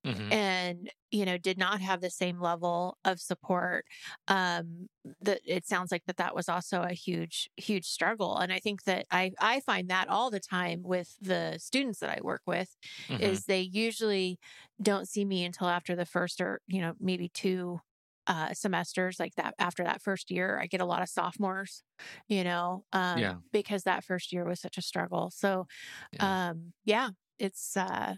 Mhm. 0.04 0.32
and 0.32 0.90
you 1.10 1.24
know 1.24 1.38
did 1.38 1.58
not 1.58 1.80
have 1.80 2.00
the 2.00 2.10
same 2.10 2.40
level 2.40 2.98
of 3.04 3.20
support 3.20 3.84
um 4.28 4.88
that 5.20 5.40
it 5.44 5.66
sounds 5.66 5.92
like 5.92 6.04
that 6.06 6.16
that 6.16 6.34
was 6.34 6.48
also 6.48 6.82
a 6.82 6.92
huge 6.94 7.50
huge 7.56 7.86
struggle 7.86 8.36
and 8.38 8.52
i 8.52 8.58
think 8.58 8.84
that 8.84 9.06
i 9.10 9.32
i 9.40 9.60
find 9.60 9.88
that 9.90 10.08
all 10.08 10.30
the 10.30 10.40
time 10.40 10.82
with 10.82 11.16
the 11.20 11.58
students 11.58 12.00
that 12.00 12.10
i 12.10 12.20
work 12.22 12.42
with 12.46 12.76
Mhm. 13.08 13.18
is 13.18 13.44
they 13.44 13.60
usually 13.60 14.38
don't 14.80 15.08
see 15.08 15.24
me 15.24 15.44
until 15.44 15.68
after 15.68 15.94
the 15.94 16.06
first 16.06 16.40
or 16.40 16.60
you 16.66 16.80
know 16.80 16.94
maybe 17.00 17.28
two 17.28 17.80
uh 18.28 18.54
semesters 18.54 19.18
like 19.18 19.34
that 19.34 19.54
after 19.58 19.82
that 19.84 20.00
first 20.00 20.30
year 20.30 20.58
i 20.60 20.66
get 20.66 20.80
a 20.80 20.84
lot 20.84 21.02
of 21.02 21.08
sophomores 21.08 21.82
you 22.28 22.44
know 22.44 22.84
um 22.92 23.22
Yeah. 23.22 23.38
because 23.52 23.82
that 23.82 24.04
first 24.04 24.32
year 24.32 24.44
was 24.44 24.60
such 24.60 24.78
a 24.78 24.82
struggle 24.82 25.30
so 25.30 25.66
Yeah. 26.12 26.20
um 26.20 26.72
yeah 26.84 27.10
it's 27.38 27.76
uh 27.76 28.14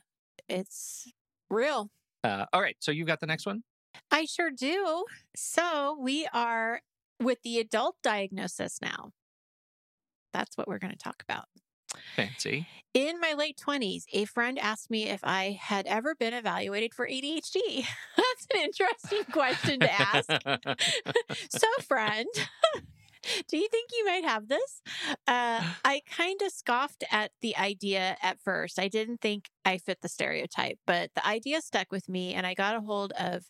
it's 0.49 1.09
real 1.51 1.91
Uh, 2.23 2.47
all 2.53 2.61
right. 2.61 2.77
So 2.81 2.91
you 2.91 3.05
got 3.05 3.21
the 3.21 3.27
next 3.27 3.47
one? 3.47 3.63
I 4.11 4.25
sure 4.25 4.51
do. 4.51 5.05
So 5.37 5.97
we 6.01 6.27
are 6.33 6.81
with 7.21 7.43
the 7.43 7.59
adult 7.59 7.97
diagnosis 8.03 8.79
now. 8.81 9.11
That's 10.33 10.57
what 10.57 10.67
we're 10.67 10.79
going 10.79 10.93
to 10.93 10.99
talk 10.99 11.23
about. 11.29 11.45
Fancy. 12.17 12.67
In 12.93 13.21
my 13.21 13.35
late 13.35 13.57
20s, 13.57 14.05
a 14.13 14.25
friend 14.25 14.59
asked 14.59 14.91
me 14.91 15.09
if 15.09 15.21
I 15.23 15.59
had 15.61 15.87
ever 15.87 16.15
been 16.15 16.35
evaluated 16.35 16.95
for 16.95 17.07
ADHD. 17.07 17.85
That's 18.17 18.47
an 18.53 18.61
interesting 18.63 19.25
question 19.33 19.81
to 19.81 19.93
ask. 19.93 20.31
so, 21.51 21.67
friend, 21.83 22.27
do 23.49 23.57
you 23.57 23.69
think 23.69 23.91
you 23.97 24.05
might 24.05 24.25
have 24.25 24.49
this? 24.49 24.83
Uh, 25.27 25.63
I 25.85 26.03
kind 26.11 26.41
of 26.43 26.53
scoffed 26.53 27.05
at 27.11 27.31
the 27.41 27.57
idea 27.57 28.17
at 28.23 28.41
first. 28.41 28.79
I 28.79 28.89
didn't 28.89 29.21
think 29.21 29.51
I 29.65 29.79
fit 29.79 30.03
the 30.03 30.09
stereotype, 30.09 30.79
but 30.87 31.11
the 31.15 31.27
idea 31.27 31.61
stuck 31.63 31.91
with 31.91 32.09
me, 32.09 32.35
and 32.35 32.47
I 32.47 32.55
got 32.55 32.77
a 32.77 32.81
hold 32.81 33.13
of 33.19 33.45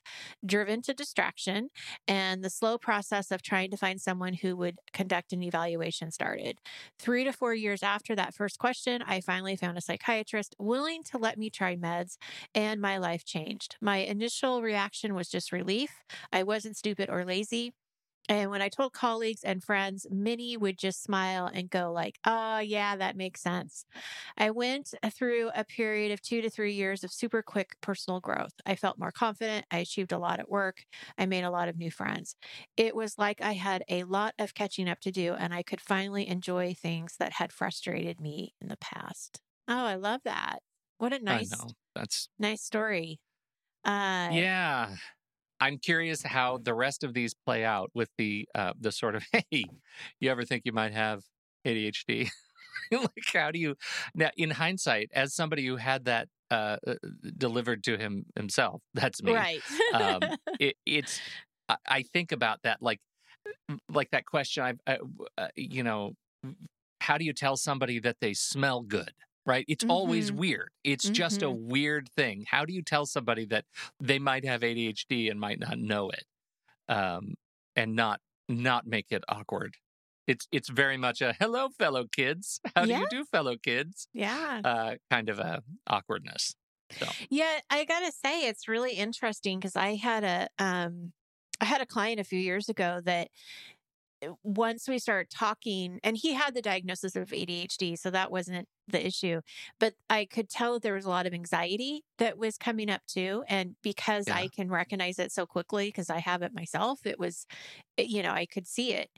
Driven 0.47 0.81
to 0.83 0.95
Distraction, 0.95 1.71
and 2.07 2.43
the 2.45 2.51
slow 2.51 2.79
process 2.79 3.31
of 3.31 3.43
trying 3.43 3.71
to 3.71 3.77
find 3.77 4.01
someone 4.01 4.35
who 4.35 4.57
would 4.57 4.79
conduct 4.93 5.33
an 5.33 5.43
evaluation 5.43 6.11
started. 6.11 6.59
Three 6.99 7.25
to 7.25 7.33
four 7.33 7.55
years 7.55 7.83
after 7.83 8.15
that 8.15 8.35
first 8.35 8.59
question, 8.59 9.03
I 9.07 9.21
finally 9.21 9.57
found 9.57 9.77
a 9.77 9.81
psychiatrist 9.81 10.55
willing 10.59 11.03
to 11.11 11.19
let 11.19 11.37
me 11.39 11.51
try 11.51 11.77
meds, 11.77 12.17
and 12.55 12.81
my 12.81 12.99
life 12.99 13.25
changed. 13.25 13.77
My 13.81 13.99
initial 13.99 14.63
reaction 14.63 15.15
was 15.15 15.29
just 15.29 15.53
relief. 15.53 15.91
I 16.33 16.43
wasn't 16.45 16.77
stupid 16.77 17.11
or 17.11 17.25
lazy. 17.25 17.73
And 18.29 18.51
when 18.51 18.63
I 18.63 18.69
told 18.69 18.93
colleagues 18.95 19.45
and 19.45 19.63
friends, 19.63 20.07
many 20.11 20.57
would 20.57 20.79
just 20.79 21.03
smile 21.03 21.47
and 21.53 21.71
go 21.71 21.93
like, 21.93 22.19
"Oh, 22.25 22.59
yeah, 22.59 22.97
that 22.97 23.17
makes 23.17 23.41
sense." 23.43 23.85
I 24.37 24.51
went 24.51 24.95
through 25.13 25.51
a 25.55 25.65
period 25.65 26.13
of 26.13 26.23
2 26.23 26.41
to 26.43 26.51
3 26.51 26.75
years 26.75 27.05
of 27.05 27.13
super 27.13 27.43
quick 27.43 27.77
personal 27.81 28.21
growth. 28.21 28.55
I 28.67 28.77
felt 28.77 28.99
more 28.99 29.13
confident, 29.13 29.67
I 29.71 29.79
achieved 29.79 30.13
a 30.13 30.19
lot 30.19 30.41
at 30.41 30.49
work, 30.51 30.85
I 31.19 31.27
made 31.27 31.45
a 31.45 31.51
lot 31.51 31.69
of 31.69 31.77
new 31.79 31.91
friends. 31.91 32.37
It 32.77 32.95
was 32.97 33.19
like 33.19 33.41
I 33.41 33.53
had 33.55 33.85
a 33.89 34.05
lot 34.05 34.35
of 34.39 34.55
catching 34.55 34.89
up 34.89 35.01
to 35.01 35.11
do 35.13 35.35
and 35.35 35.55
I 35.55 35.63
could 35.63 35.81
finally 35.81 36.27
enjoy 36.29 36.75
things 36.75 37.17
that 37.19 37.33
had 37.35 37.53
frustrated 37.53 38.21
me 38.21 38.55
in 38.61 38.69
the 38.69 38.77
past. 38.79 39.41
Oh, 39.69 39.85
I 39.87 39.95
love 39.97 40.23
that. 40.25 40.61
What 40.99 41.13
a 41.13 41.19
nice 41.19 41.25
I 41.29 41.45
know. 41.45 41.75
That's 41.95 42.29
nice 42.39 42.63
story. 42.63 43.21
Uh 43.85 44.43
yeah. 44.45 44.97
I'm 45.65 45.79
curious 45.79 46.23
how 46.23 46.59
the 46.59 46.75
rest 46.75 47.05
of 47.05 47.15
these 47.15 47.33
play 47.33 47.65
out 47.65 47.91
with 47.95 48.11
the 48.19 48.47
uh, 48.55 48.75
the 48.79 48.93
sort 48.93 49.15
of 49.15 49.25
hey, 49.33 49.65
you 50.21 50.31
ever 50.31 50.45
think 50.45 50.63
you 50.67 50.73
might 50.73 50.93
have 50.93 51.23
ADHD? 51.67 52.29
like 52.93 53.09
how 53.33 53.51
do 53.51 53.59
you 53.59 53.75
now 54.15 54.31
in 54.37 54.51
hindsight, 54.51 55.09
as 55.15 55.35
somebody 55.35 55.67
who 55.67 55.77
had 55.77 56.05
that 56.05 56.29
uh, 56.51 56.77
uh, 56.87 56.95
delivered 57.39 57.83
to 57.85 57.97
him 57.97 58.27
himself, 58.37 58.83
that's 58.93 59.23
me. 59.23 59.33
right. 59.33 59.63
um, 59.95 60.21
it, 60.61 60.77
it's 60.85 61.19
I, 61.71 61.77
I 61.87 62.03
think 62.03 62.33
about 62.33 62.59
that 62.65 62.83
like 62.83 63.01
like 63.89 64.11
that 64.11 64.27
question 64.27 64.65
I've 64.65 64.81
I, 64.87 64.99
uh, 65.39 65.49
you 65.57 65.83
know 65.83 66.13
how 67.01 67.17
do 67.17 67.25
you 67.25 67.33
tell 67.33 67.57
somebody 67.57 67.99
that 68.01 68.17
they 68.21 68.35
smell 68.35 68.83
good 68.83 69.13
right? 69.47 69.65
It's 69.69 69.85
always 69.89 70.31
Mhm. 70.31 70.37
weird. 70.39 70.71
It's 70.85 71.09
just 71.11 71.43
a 71.43 71.51
weird 71.51 72.09
thing. 72.11 72.45
How 72.49 72.65
do 72.65 72.73
you 72.73 72.83
tell 72.83 73.07
somebody 73.07 73.47
that 73.47 73.67
they 74.01 74.19
might 74.19 74.45
have 74.45 74.63
ADHD 74.63 75.31
and 75.31 75.39
might 75.41 75.59
not 75.61 75.79
know 75.79 76.11
it 76.11 76.25
um 76.89 77.35
and 77.77 77.97
not 77.97 78.21
not 78.49 78.87
make 78.87 79.07
it 79.13 79.25
awkward? 79.29 79.77
It's 80.27 80.47
it's 80.53 80.69
very 80.71 80.97
much 80.97 81.21
a 81.23 81.35
hello 81.35 81.69
fellow 81.71 82.07
kids. 82.07 82.61
How 82.77 82.85
Yeah. 82.85 82.87
do 82.87 83.01
you 83.03 83.07
do 83.09 83.25
fellow 83.27 83.57
kids? 83.57 84.09
Yeah. 84.13 84.63
uh 84.65 84.97
kind 85.11 85.29
of 85.29 85.39
a 85.39 85.63
awkwardness 85.87 86.55
so. 86.93 87.17
Yeah, 87.31 87.61
I 87.71 87.85
gotta 87.85 88.13
say 88.13 88.47
it's 88.49 88.69
really 88.69 88.93
interesting 88.95 89.59
because 89.59 89.77
I 89.77 89.97
had 89.97 90.25
a 90.25 90.49
um 90.59 91.13
I 91.61 91.67
had 91.67 91.81
a 91.81 91.87
client 91.87 92.21
a 92.21 92.25
few 92.25 92.39
years 92.39 92.69
ago 92.69 93.01
that 93.05 93.29
once 94.43 94.89
we 94.89 94.99
started 94.99 95.31
talking 95.31 96.01
and 96.03 96.17
he 96.17 96.35
had 96.35 96.55
the 96.55 96.63
diagnosis 96.63 97.17
of 97.17 97.33
ADHD, 97.33 97.97
so 97.97 98.11
that 98.11 98.31
wasn't 98.31 98.69
the 98.89 99.05
issue. 99.07 99.41
But 99.81 99.95
I 100.11 100.27
could 100.27 100.51
tell 100.51 100.79
there 100.81 100.95
was 100.95 101.05
a 101.07 101.09
lot 101.11 101.27
of 101.27 101.35
anxiety 101.35 102.03
that 102.19 102.39
was 102.39 102.59
coming 102.59 102.91
up 102.91 103.03
too. 103.07 103.45
And 103.49 103.77
because 103.83 104.29
Yeah. 104.29 104.33
I 104.33 104.49
can 104.49 104.69
recognize 104.71 105.19
it 105.19 105.33
so 105.33 105.47
quickly 105.47 105.89
because 105.89 106.11
I 106.11 106.19
have 106.21 106.43
it 106.43 106.53
myself, 106.55 107.01
it 107.05 107.19
was 107.19 107.47
you 107.99 108.23
know, 108.23 108.33
I 108.33 108.47
could 108.47 108.67
see 108.67 108.93
it. 108.93 109.11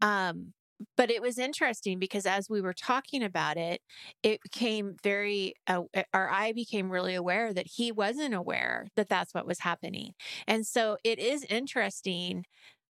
Um 0.00 0.52
but 0.96 1.10
it 1.10 1.20
was 1.20 1.38
interesting 1.38 1.98
because 1.98 2.24
as 2.24 2.48
we 2.48 2.60
were 2.60 2.72
talking 2.72 3.24
about 3.24 3.56
it, 3.56 3.80
it 4.22 4.40
became 4.42 4.94
very 5.02 5.54
uh, 5.66 5.82
or 6.14 6.30
i 6.30 6.52
became 6.52 6.90
really 6.90 7.14
aware 7.16 7.52
that 7.52 7.66
he 7.66 7.90
wasn't 7.92 8.32
aware 8.34 8.86
that 8.96 9.08
that's 9.08 9.34
what 9.34 9.46
was 9.46 9.58
happening 9.60 10.12
and 10.46 10.66
so 10.66 10.96
it 11.04 11.18
is 11.18 11.44
interesting 11.44 12.44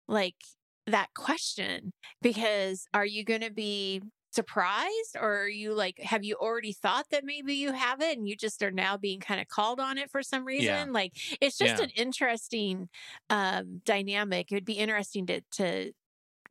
like 0.08 0.36
that 0.88 1.08
question 1.14 1.92
because 2.22 2.86
are 2.94 3.06
you 3.06 3.24
going 3.24 3.40
to 3.42 3.50
be 3.50 4.02
surprised 4.30 5.16
or 5.18 5.42
are 5.44 5.48
you 5.48 5.72
like 5.72 5.98
have 6.00 6.22
you 6.22 6.36
already 6.36 6.72
thought 6.72 7.06
that 7.10 7.24
maybe 7.24 7.54
you 7.54 7.72
have 7.72 8.00
it 8.02 8.16
and 8.18 8.28
you 8.28 8.36
just 8.36 8.62
are 8.62 8.70
now 8.70 8.96
being 8.96 9.20
kind 9.20 9.40
of 9.40 9.48
called 9.48 9.80
on 9.80 9.98
it 9.98 10.10
for 10.10 10.22
some 10.22 10.44
reason? 10.44 10.92
Like 10.92 11.12
it's 11.40 11.56
just 11.58 11.78
Yeah. 11.78 11.80
an 11.80 11.90
interesting 11.96 12.88
um 13.30 13.80
dynamic. 13.84 14.52
It 14.52 14.54
would 14.56 14.64
be 14.64 14.74
interesting 14.74 15.26
to 15.26 15.40
to 15.52 15.92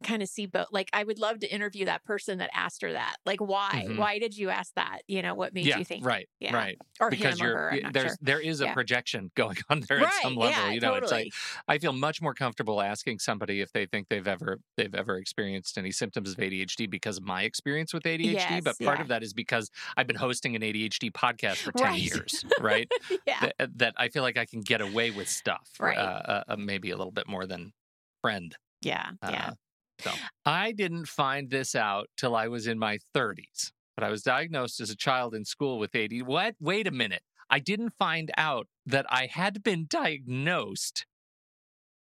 kind 0.04 0.22
of 0.22 0.30
see 0.30 0.46
both 0.46 0.68
like 0.72 0.90
i 0.94 1.04
would 1.04 1.18
love 1.20 1.40
to 1.40 1.52
interview 1.52 1.86
that 1.86 2.04
person 2.04 2.38
that 2.38 2.50
asked 2.54 2.82
her 2.84 2.94
that 2.94 3.16
like 3.26 3.40
why 3.42 3.86
Mhm. 3.88 3.98
why 3.98 4.20
did 4.20 4.38
you 4.38 4.50
ask 4.50 4.74
that 4.76 5.00
you 5.08 5.22
know 5.22 5.34
what 5.34 5.54
made 5.54 5.66
yeah 5.66 5.80
you 5.80 5.86
think 5.86 6.06
right 6.06 6.30
Yeah. 6.40 6.54
right 6.56 6.78
or 7.00 7.10
because 7.10 7.40
him 7.40 7.48
or 7.48 7.56
her, 7.56 7.72
I'm 7.84 7.92
there's 7.94 8.12
sure. 8.12 8.18
there 8.22 8.40
is 8.40 8.62
a 8.62 8.66
Yeah. 8.66 8.74
projection 8.76 9.32
going 9.36 9.58
on 9.70 9.82
there 9.90 10.00
at 10.00 10.14
some 10.14 10.36
level 10.36 10.52
yeah, 10.52 10.72
you 10.72 10.80
know 10.80 10.94
it's 10.96 11.12
like 11.12 11.34
i 11.68 11.78
feel 11.80 11.94
much 11.94 12.22
more 12.22 12.34
comfortable 12.36 12.80
asking 12.82 13.18
somebody 13.20 13.60
if 13.62 13.72
they 13.72 13.88
think 13.88 14.08
they've 14.10 14.28
ever 14.28 14.60
they've 14.78 14.94
ever 14.94 15.18
experienced 15.18 15.78
any 15.80 15.92
symptoms 15.92 16.32
of 16.32 16.38
adhd 16.38 16.90
because 16.92 17.18
of 17.18 17.24
my 17.24 17.42
experience 17.44 17.92
with 17.94 18.04
adhd 18.04 18.34
Yes, 18.34 18.64
but 18.64 18.78
part 18.80 19.02
of 19.02 19.08
that 19.08 19.24
is 19.24 19.34
because 19.34 19.72
i've 19.98 20.08
been 20.08 20.16
hosting 20.18 20.56
an 20.56 20.62
adhd 20.62 21.12
podcast 21.12 21.64
for 21.64 21.72
10 21.72 21.94
Right. 21.94 22.02
years 22.02 22.46
right 22.60 22.92
yeah 23.26 23.50
that, 23.58 23.78
that 23.78 23.94
i 23.98 24.10
feel 24.10 24.22
like 24.24 24.38
i 24.38 24.46
can 24.46 24.62
get 24.62 24.82
away 24.82 25.10
with 25.12 25.28
stuff 25.28 25.70
Right. 25.80 25.98
uh, 25.98 26.02
uh, 26.02 26.44
uh, 26.50 26.56
maybe 26.56 26.92
a 26.92 26.98
little 26.98 27.12
bit 27.12 27.28
more 27.28 27.46
than 27.48 27.74
friend 28.22 28.56
yeah 28.82 29.12
yeah 29.28 29.50
uh, 29.50 29.52
so 30.00 30.12
I 30.46 30.72
didn't 30.72 31.08
find 31.08 31.50
this 31.50 31.76
out 31.76 32.10
till 32.18 32.36
I 32.36 32.48
was 32.48 32.68
in 32.68 32.80
my 32.80 33.00
30s, 33.16 33.72
but 33.96 34.04
I 34.04 34.10
was 34.10 34.22
diagnosed 34.22 34.80
as 34.80 34.90
a 34.90 34.96
child 34.96 35.34
in 35.34 35.46
school 35.46 35.80
with 35.80 35.96
AD. 35.96 36.12
What? 36.24 36.56
Wait 36.60 36.88
a 36.88 36.92
minute. 36.92 37.24
I 37.50 37.60
didn't 37.60 37.94
find 37.98 38.32
out 38.38 38.68
that 38.86 39.06
I 39.10 39.28
had 39.32 39.64
been 39.64 39.88
diagnosed 39.90 41.06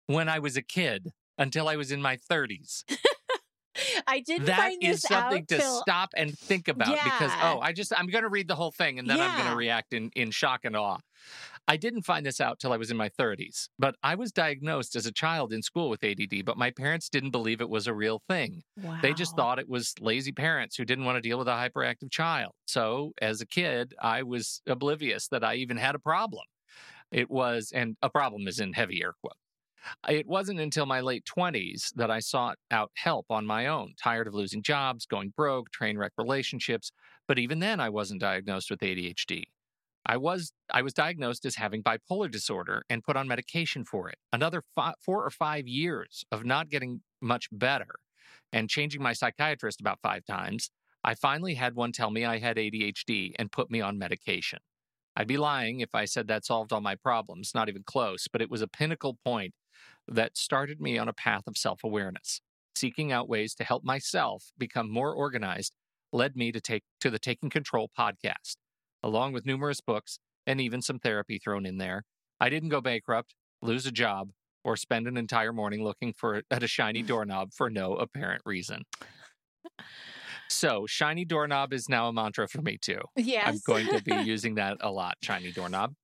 when 0.06 0.28
I 0.28 0.38
was 0.38 0.56
a 0.56 0.62
kid 0.62 1.12
until 1.38 1.68
I 1.68 1.76
was 1.76 1.90
in 1.90 2.02
my 2.02 2.16
30s. 2.16 2.84
i 4.06 4.20
didn't 4.20 4.46
That 4.46 4.56
find 4.58 4.82
is 4.82 5.00
this 5.00 5.02
something 5.02 5.42
out 5.42 5.48
to 5.48 5.58
till 5.58 5.80
stop 5.80 6.10
and 6.16 6.36
think 6.38 6.68
about 6.68 6.92
because 7.02 7.30
oh, 7.42 7.60
I 7.60 7.72
just 7.72 7.92
I'm 7.96 8.08
going 8.08 8.24
to 8.24 8.28
read 8.28 8.48
the 8.48 8.56
whole 8.56 8.72
thing 8.72 8.98
and 8.98 9.08
then 9.08 9.20
I'm 9.20 9.38
going 9.38 9.50
to 9.50 9.56
react 9.56 9.92
in 9.94 10.10
in 10.14 10.30
shock 10.30 10.64
and 10.64 10.76
awe. 10.76 10.98
I 11.70 11.76
didn't 11.76 12.02
find 12.02 12.26
this 12.26 12.40
out 12.40 12.58
till 12.58 12.72
I 12.72 12.76
was 12.76 12.90
in 12.90 12.96
my 12.96 13.08
30s, 13.10 13.68
but 13.78 13.94
I 14.02 14.16
was 14.16 14.32
diagnosed 14.32 14.96
as 14.96 15.06
a 15.06 15.12
child 15.12 15.52
in 15.52 15.62
school 15.62 15.88
with 15.88 16.02
ADD, 16.02 16.44
but 16.44 16.58
my 16.58 16.72
parents 16.72 17.08
didn't 17.08 17.30
believe 17.30 17.60
it 17.60 17.70
was 17.70 17.86
a 17.86 17.94
real 17.94 18.20
thing. 18.28 18.64
They 19.02 19.14
just 19.14 19.36
thought 19.36 19.60
it 19.60 19.68
was 19.68 19.94
lazy 20.00 20.32
parents 20.32 20.74
who 20.74 20.84
didn't 20.84 21.04
want 21.04 21.14
to 21.18 21.20
deal 21.20 21.38
with 21.38 21.46
a 21.46 21.52
hyperactive 21.52 22.10
child. 22.10 22.54
So, 22.66 23.12
as 23.22 23.40
a 23.40 23.46
kid, 23.46 23.94
I 24.02 24.24
was 24.24 24.62
oblivious 24.66 25.28
that 25.28 25.44
I 25.44 25.54
even 25.54 25.76
had 25.76 25.94
a 25.94 26.00
problem. 26.00 26.42
It 27.12 27.30
was, 27.30 27.70
and 27.72 27.96
a 28.02 28.10
problem 28.10 28.48
is 28.48 28.58
in 28.58 28.72
heavy 28.72 29.00
air 29.00 29.14
quotes. 29.20 29.36
It 30.08 30.26
wasn't 30.26 30.58
until 30.58 30.86
my 30.86 31.00
late 31.00 31.24
20s 31.24 31.94
that 31.94 32.10
I 32.10 32.18
sought 32.18 32.58
out 32.72 32.90
help 32.96 33.26
on 33.30 33.46
my 33.46 33.68
own, 33.68 33.94
tired 34.02 34.26
of 34.26 34.34
losing 34.34 34.62
jobs, 34.62 35.06
going 35.06 35.32
broke, 35.36 35.70
train 35.70 35.96
wreck 35.96 36.12
relationships. 36.18 36.90
But 37.28 37.38
even 37.38 37.60
then, 37.60 37.78
I 37.78 37.90
wasn't 37.90 38.22
diagnosed 38.22 38.70
with 38.72 38.80
ADHD. 38.80 39.44
I 40.10 40.16
was 40.16 40.52
I 40.72 40.82
was 40.82 40.92
diagnosed 40.92 41.46
as 41.46 41.54
having 41.54 41.84
bipolar 41.84 42.28
disorder 42.28 42.82
and 42.90 43.04
put 43.04 43.16
on 43.16 43.28
medication 43.28 43.84
for 43.84 44.08
it. 44.08 44.16
Another 44.32 44.60
fi- 44.74 44.94
four 45.00 45.24
or 45.24 45.30
five 45.30 45.68
years 45.68 46.24
of 46.32 46.44
not 46.44 46.68
getting 46.68 47.02
much 47.22 47.46
better 47.52 47.94
and 48.52 48.68
changing 48.68 49.00
my 49.00 49.12
psychiatrist 49.12 49.80
about 49.80 50.00
five 50.02 50.24
times, 50.24 50.70
I 51.04 51.14
finally 51.14 51.54
had 51.54 51.76
one 51.76 51.92
tell 51.92 52.10
me 52.10 52.24
I 52.24 52.40
had 52.40 52.56
ADHD 52.56 53.34
and 53.38 53.52
put 53.52 53.70
me 53.70 53.80
on 53.80 53.98
medication. 53.98 54.58
I'd 55.14 55.28
be 55.28 55.36
lying 55.36 55.78
if 55.78 55.94
I 55.94 56.06
said 56.06 56.26
that 56.26 56.44
solved 56.44 56.72
all 56.72 56.80
my 56.80 56.96
problems, 56.96 57.52
not 57.54 57.68
even 57.68 57.84
close, 57.86 58.26
but 58.26 58.42
it 58.42 58.50
was 58.50 58.62
a 58.62 58.66
pinnacle 58.66 59.16
point 59.24 59.54
that 60.08 60.36
started 60.36 60.80
me 60.80 60.98
on 60.98 61.08
a 61.08 61.12
path 61.12 61.44
of 61.46 61.56
self 61.56 61.84
awareness. 61.84 62.40
Seeking 62.74 63.12
out 63.12 63.28
ways 63.28 63.54
to 63.54 63.64
help 63.64 63.84
myself 63.84 64.50
become 64.58 64.90
more 64.90 65.14
organized 65.14 65.72
led 66.12 66.34
me 66.34 66.50
to 66.50 66.60
take 66.60 66.82
to 67.00 67.10
the 67.10 67.20
Taking 67.20 67.48
Control 67.48 67.88
podcast, 67.96 68.56
along 69.02 69.32
with 69.32 69.46
numerous 69.46 69.80
books 69.80 70.18
and 70.46 70.60
even 70.60 70.82
some 70.82 70.98
therapy 70.98 71.38
thrown 71.38 71.66
in 71.66 71.78
there. 71.78 72.04
I 72.40 72.48
didn't 72.48 72.70
go 72.70 72.80
bankrupt, 72.80 73.34
lose 73.62 73.86
a 73.86 73.92
job, 73.92 74.30
or 74.64 74.76
spend 74.76 75.06
an 75.06 75.16
entire 75.16 75.52
morning 75.52 75.82
looking 75.82 76.12
for 76.12 76.42
at 76.50 76.62
a 76.62 76.66
shiny 76.66 77.02
doorknob 77.10 77.52
for 77.52 77.70
no 77.70 77.94
apparent 77.94 78.42
reason. 78.44 78.82
So, 80.48 80.84
shiny 80.86 81.24
doorknob 81.24 81.72
is 81.72 81.88
now 81.88 82.08
a 82.08 82.12
mantra 82.12 82.48
for 82.48 82.60
me 82.60 82.76
too. 82.76 83.00
Yes. 83.16 83.46
I'm 83.46 83.60
going 83.66 83.86
to 83.88 84.02
be 84.02 84.14
using 84.24 84.56
that 84.56 84.78
a 84.80 84.90
lot, 84.90 85.14
shiny 85.22 85.52
doorknob. 85.52 85.94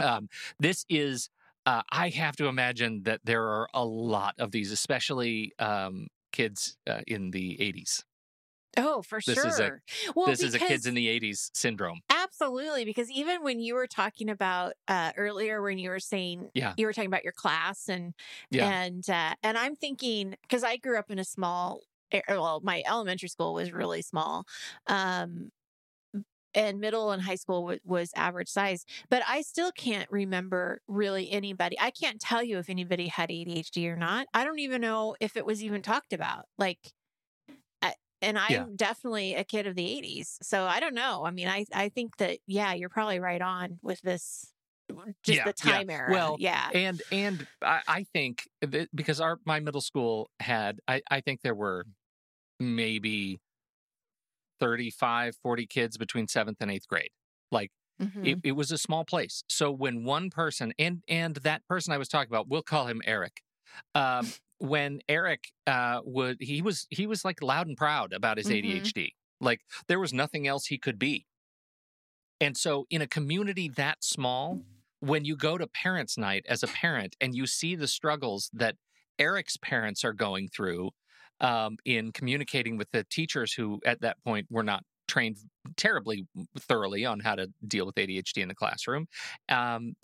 Um, 0.00 0.28
this 0.58 0.84
is, 0.88 1.28
uh, 1.66 1.82
I 1.90 2.08
have 2.08 2.36
to 2.36 2.46
imagine 2.46 3.02
that 3.04 3.20
there 3.22 3.44
are 3.44 3.68
a 3.72 3.84
lot 3.84 4.34
of 4.38 4.50
these, 4.50 4.72
especially 4.72 5.52
um, 5.58 6.08
kids 6.32 6.76
uh, 6.88 7.00
in 7.06 7.30
the 7.30 7.56
80s. 7.60 8.02
Oh, 8.76 9.02
for 9.02 9.20
This 9.24 9.34
sure. 9.36 9.46
is 9.48 9.60
a- 9.60 9.80
well, 10.14 10.26
this 10.26 10.42
is 10.42 10.54
a 10.54 10.58
kids 10.58 10.86
in 10.86 10.94
the 10.94 11.06
80s 11.08 11.50
syndrome. 11.54 12.00
Absolutely, 12.10 12.84
because 12.84 13.10
even 13.10 13.42
when 13.42 13.60
you 13.60 13.74
were 13.74 13.86
talking 13.86 14.28
about 14.30 14.74
uh, 14.88 15.12
earlier, 15.16 15.62
when 15.62 15.78
you 15.78 15.90
were 15.90 16.00
saying, 16.00 16.50
Yeah. 16.54 16.74
you 16.76 16.86
were 16.86 16.92
talking 16.92 17.08
about 17.10 17.24
your 17.24 17.32
class, 17.32 17.88
and 17.88 18.14
Yeah. 18.50 18.70
and 18.82 19.08
uh, 19.10 19.34
and 19.42 19.58
I'm 19.58 19.76
thinking 19.76 20.36
because 20.42 20.62
I 20.64 20.76
grew 20.76 20.98
up 20.98 21.10
in 21.10 21.18
a 21.18 21.24
small, 21.24 21.80
well, 22.28 22.60
my 22.62 22.82
elementary 22.86 23.28
school 23.28 23.54
was 23.54 23.72
really 23.72 24.02
small, 24.02 24.46
um, 24.86 25.50
and 26.52 26.80
middle 26.80 27.12
and 27.12 27.22
high 27.22 27.36
school 27.36 27.64
was, 27.64 27.78
was 27.84 28.10
average 28.16 28.48
size, 28.48 28.84
but 29.08 29.22
I 29.28 29.42
still 29.42 29.70
can't 29.70 30.10
remember 30.10 30.80
really 30.88 31.30
anybody. 31.30 31.78
I 31.78 31.92
can't 31.92 32.20
tell 32.20 32.42
you 32.42 32.58
if 32.58 32.68
anybody 32.68 33.06
had 33.06 33.30
ADHD 33.30 33.86
or 33.88 33.94
not. 33.96 34.26
I 34.34 34.44
don't 34.44 34.58
even 34.58 34.80
know 34.80 35.14
if 35.20 35.36
it 35.36 35.46
was 35.46 35.62
even 35.62 35.82
talked 35.82 36.12
about, 36.12 36.46
like. 36.58 36.92
And 38.22 38.38
I'm 38.38 38.58
Yeah. 38.58 38.66
definitely 38.76 39.34
a 39.34 39.44
kid 39.44 39.66
of 39.66 39.76
the 39.76 39.86
80s. 39.86 40.38
So 40.42 40.64
I 40.66 40.80
don't 40.80 40.94
know. 40.94 41.24
I 41.24 41.30
mean, 41.30 41.48
I, 41.48 41.64
I 41.72 41.88
think 41.88 42.18
that, 42.18 42.40
yeah, 42.46 42.72
you're 42.74 42.88
probably 42.90 43.20
right 43.20 43.40
on 43.40 43.78
with 43.82 44.00
this, 44.02 44.52
just 45.24 45.42
Yeah, 45.42 45.44
the 45.44 45.52
yeah. 45.62 45.82
time 45.82 45.90
era. 45.90 46.22
Well, 46.22 46.38
yeah. 46.38 46.72
and 46.72 47.02
and 47.10 47.46
I, 47.62 47.82
I 47.86 48.04
think 48.04 48.48
that 48.62 48.88
because 48.94 49.20
our 49.20 49.38
my 49.44 49.60
middle 49.60 49.80
school 49.80 50.30
had 50.40 50.80
I, 50.88 51.02
I 51.10 51.20
think 51.20 51.42
there 51.42 51.54
were 51.54 51.84
maybe 52.60 53.40
35 54.60 55.36
40 55.42 55.66
kids 55.66 55.96
between 55.98 56.28
seventh 56.28 56.58
and 56.60 56.70
eighth 56.70 56.88
grade 56.88 57.10
like 57.50 57.70
Mhm. 57.98 58.24
it, 58.24 58.38
it 58.42 58.52
was 58.52 58.70
a 58.72 58.78
small 58.78 59.04
place 59.04 59.42
so 59.48 59.70
when 59.72 60.04
one 60.04 60.30
person 60.30 60.72
and 60.78 61.02
and 61.08 61.36
that 61.36 61.66
person 61.68 61.92
i 61.92 61.98
was 61.98 62.08
talking 62.08 62.30
about 62.30 62.48
we'll 62.48 62.62
call 62.62 62.86
him 62.86 63.02
eric 63.04 63.42
um 63.94 64.34
when 64.60 65.00
eric 65.08 65.52
uh 65.66 66.00
would 66.04 66.38
he 66.40 66.62
was 66.62 66.86
he 66.90 67.06
was 67.06 67.24
like 67.24 67.42
loud 67.42 67.66
and 67.68 67.76
proud 67.76 68.12
about 68.12 68.38
his 68.38 68.48
Mhm. 68.48 68.52
adhd 68.52 69.10
like 69.40 69.62
there 69.88 70.00
was 70.00 70.12
nothing 70.12 70.46
else 70.46 70.66
he 70.66 70.78
could 70.78 70.98
be 70.98 71.26
and 72.40 72.56
so 72.56 72.86
in 72.90 73.02
a 73.02 73.06
community 73.06 73.68
that 73.68 74.02
small 74.02 74.60
when 75.00 75.24
you 75.24 75.36
go 75.36 75.56
to 75.56 75.66
parents 75.66 76.18
night 76.18 76.44
as 76.48 76.62
a 76.62 76.68
parent 76.68 77.16
and 77.20 77.34
you 77.34 77.46
see 77.46 77.74
the 77.74 77.88
struggles 77.88 78.50
that 78.52 78.76
eric's 79.18 79.56
parents 79.56 80.04
are 80.04 80.12
going 80.12 80.48
through 80.48 80.90
um, 81.40 81.78
in 81.86 82.12
communicating 82.12 82.76
with 82.76 82.90
the 82.90 83.04
teachers 83.04 83.52
who 83.54 83.80
at 83.86 84.00
that 84.02 84.22
point 84.22 84.46
were 84.50 84.62
not 84.62 84.84
trained 85.08 85.38
terribly 85.76 86.26
thoroughly 86.58 87.04
on 87.04 87.20
how 87.20 87.34
to 87.34 87.48
deal 87.66 87.86
with 87.86 87.94
adhd 87.96 88.36
in 88.36 88.48
the 88.48 88.54
classroom 88.54 89.06
um, 89.48 89.94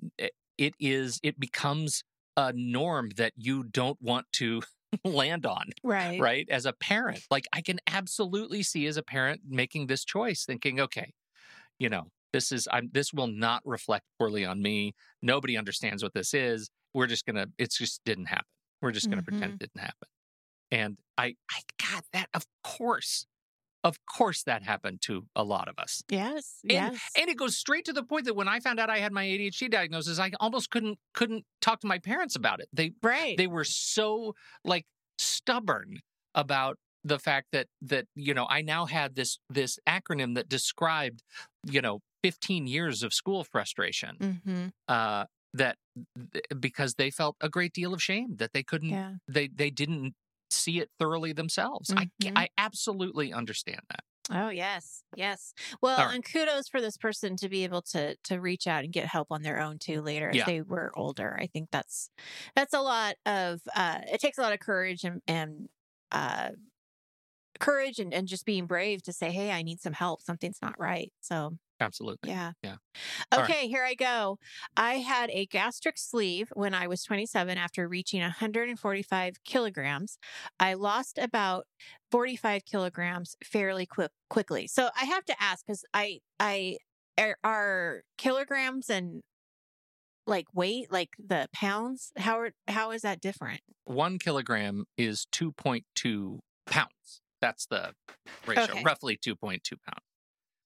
it 0.59 0.75
is 0.81 1.21
it 1.23 1.39
becomes 1.39 2.03
a 2.37 2.53
norm 2.55 3.11
that 3.17 3.33
you 3.37 3.65
don't 3.65 4.01
want 4.01 4.27
to 4.33 4.63
land 5.05 5.47
on 5.47 5.71
right. 5.83 6.21
right 6.21 6.47
as 6.51 6.67
a 6.67 6.73
parent. 6.73 7.21
Like 7.31 7.47
i 7.53 7.61
can 7.61 7.79
absolutely 7.87 8.63
see 8.63 8.87
as 8.87 8.97
a 8.97 9.03
parent 9.03 9.43
making 9.49 9.87
this 9.87 10.05
choice 10.05 10.45
thinking 10.45 10.81
okay 10.81 11.13
you 11.79 11.89
know 11.89 12.05
this 12.33 12.53
is 12.53 12.69
i'm 12.73 12.91
this 12.93 13.13
will 13.13 13.27
not 13.27 13.63
reflect 13.65 14.05
poorly 14.19 14.45
on 14.45 14.61
me. 14.61 14.95
Nobody 15.23 15.57
understands 15.57 16.03
what 16.03 16.15
this 16.15 16.35
is. 16.35 16.71
We're 16.95 17.07
just 17.07 17.27
gonna 17.27 17.47
it's 17.59 17.79
just 17.79 18.03
didn't 18.05 18.27
happen. 18.27 18.47
We're 18.83 18.93
just 18.93 19.09
gonna 19.09 19.23
pretend 19.23 19.45
mm-hmm. 19.45 19.55
it 19.55 19.71
didn't 19.75 19.81
happen. 19.81 20.09
And 20.71 20.99
i 21.17 21.35
i 21.51 21.61
got 21.79 22.05
that 22.13 22.29
of 22.35 22.45
course 22.63 23.27
of 23.89 23.97
course 24.19 24.41
that 24.43 24.61
happened 24.73 24.99
to 25.09 25.15
a 25.35 25.45
lot 25.55 25.67
of 25.69 25.77
us 25.79 26.03
Yes. 26.09 26.59
And- 26.65 26.73
yes. 26.73 27.01
and 27.19 27.29
it 27.33 27.37
goes 27.43 27.57
straight 27.65 27.85
to 27.87 27.93
the 27.99 28.03
point 28.13 28.25
that 28.27 28.37
when 28.41 28.49
i 28.49 28.59
found 28.67 28.79
out 28.81 28.91
i 28.91 28.99
had 28.99 29.13
my 29.21 29.25
adhd 29.25 29.71
diagnosis 29.71 30.19
i 30.19 30.31
almost 30.41 30.67
couldn't 30.71 30.99
couldn't 31.19 31.45
talk 31.67 31.81
to 31.81 31.87
my 31.87 31.99
parents 31.99 32.35
about 32.37 32.59
it 32.63 32.69
they 32.73 32.89
right. 33.03 33.37
they 33.41 33.47
were 33.57 33.65
so 33.65 34.35
like 34.65 34.87
stubborn 35.19 36.01
about 36.35 36.77
the 37.05 37.19
fact 37.19 37.47
that 37.53 37.67
that 37.81 38.07
you 38.17 38.35
know 38.35 38.47
I 38.51 38.63
now 38.63 38.87
had 38.87 39.15
this 39.15 39.39
this 39.49 39.79
acronym 39.89 40.35
that 40.35 40.49
described 40.49 41.23
you 41.65 41.81
know 41.81 42.01
15 42.25 42.67
years 42.67 43.03
of 43.05 43.15
school 43.15 43.45
frustration 43.45 44.17
mm-hmm. 44.21 44.67
uh 44.89 45.25
that 45.55 45.77
because 46.59 46.95
they 46.95 47.11
felt 47.11 47.37
a 47.41 47.49
great 47.49 47.73
deal 47.73 47.95
of 47.95 48.03
shame 48.03 48.37
that 48.37 48.53
they 48.53 48.63
couldn't 48.65 48.91
Yeah. 48.91 49.13
they 49.29 49.47
they 49.49 49.71
didn't 49.71 50.15
see 50.51 50.79
it 50.81 50.91
thoroughly 50.99 51.33
themselves 51.33 51.93
I 51.97 52.07
ca- 52.23 52.31
Mhm. 52.31 52.37
I 52.37 52.49
absolutely 52.59 53.33
understand 53.33 53.81
that 53.91 54.05
Oh 54.29 54.49
yes, 54.49 55.05
yes. 55.15 55.55
Well, 55.81 56.09
right. 56.09 56.09
and 56.09 56.25
kudos 56.25 56.69
for 56.69 56.81
this 56.81 56.97
person 56.97 57.37
to 57.37 57.49
be 57.49 57.63
able 57.63 57.83
to 57.83 58.17
to 58.25 58.41
reach 58.41 58.67
out 58.67 58.83
and 58.83 58.93
get 58.93 59.07
help 59.07 59.29
on 59.31 59.43
their 59.43 59.61
own 59.61 59.79
too 59.79 60.03
later 60.03 60.29
Yeah. 60.31 60.45
they 60.45 60.63
were 60.63 60.91
older. 60.99 61.37
I 61.41 61.47
think 61.47 61.71
that's 61.71 62.11
that's 62.57 62.75
a 62.75 62.81
lot 62.81 63.15
of 63.25 63.61
uh 63.77 64.01
it 64.13 64.21
takes 64.21 64.37
a 64.39 64.43
lot 64.43 64.53
of 64.53 64.59
courage 64.59 65.05
and 65.05 65.23
and 65.29 65.69
uh 66.11 66.51
courage 67.59 67.99
and, 67.99 68.13
and 68.13 68.29
just 68.29 68.45
being 68.45 68.67
brave 68.67 69.03
to 69.05 69.13
say, 69.13 69.31
Hey, 69.33 69.51
I 69.51 69.63
need 69.63 69.81
some 69.81 69.93
help. 69.95 70.23
Something's 70.23 70.61
not 70.63 70.79
right. 70.79 71.13
So 71.21 71.57
absolutely 71.81 72.31
yeah. 72.31 72.53
Yeah. 72.63 72.77
All 73.33 73.41
right. 73.41 73.51
Okay, 73.51 73.69
here 73.69 73.85
I 73.85 73.95
go. 73.95 74.39
I 74.77 74.95
had 74.95 75.31
a 75.31 75.47
gastric 75.47 75.99
sleeve 75.99 76.51
when 76.55 76.75
I 76.75 76.87
was 76.87 77.03
27 77.05 77.59
after 77.59 77.89
reaching 77.89 78.21
145 78.21 79.45
kilograms. 79.45 80.19
I 80.59 80.75
lost 80.75 81.19
about 81.19 81.67
45 82.11 82.65
kilograms 82.65 83.37
fairly 83.45 83.87
quick 83.87 84.11
quickly. 84.31 84.67
So 84.67 84.89
I 85.01 85.05
have 85.05 85.25
to 85.27 85.35
ask 85.43 85.67
because 85.67 85.85
I 85.95 86.21
I 86.41 86.79
are, 87.19 87.37
are 87.45 88.03
kilograms 88.19 88.91
and 88.91 89.23
like 90.27 90.47
weight 90.53 90.91
like 90.91 91.11
the 91.19 91.49
pounds 91.53 92.13
how 92.17 92.39
are 92.41 92.51
how 92.69 92.91
is 92.91 93.03
that 93.03 93.21
different? 93.21 93.61
one 93.85 94.19
kilogram 94.19 94.85
is 94.99 95.27
2.2 95.33 96.41
pounds. 96.67 97.23
That's 97.41 97.67
the 97.67 97.93
ratio, 98.47 98.65
Okay. 98.75 98.83
roughly 98.83 99.17
2.2 99.17 99.61
pounds. 99.87 100.06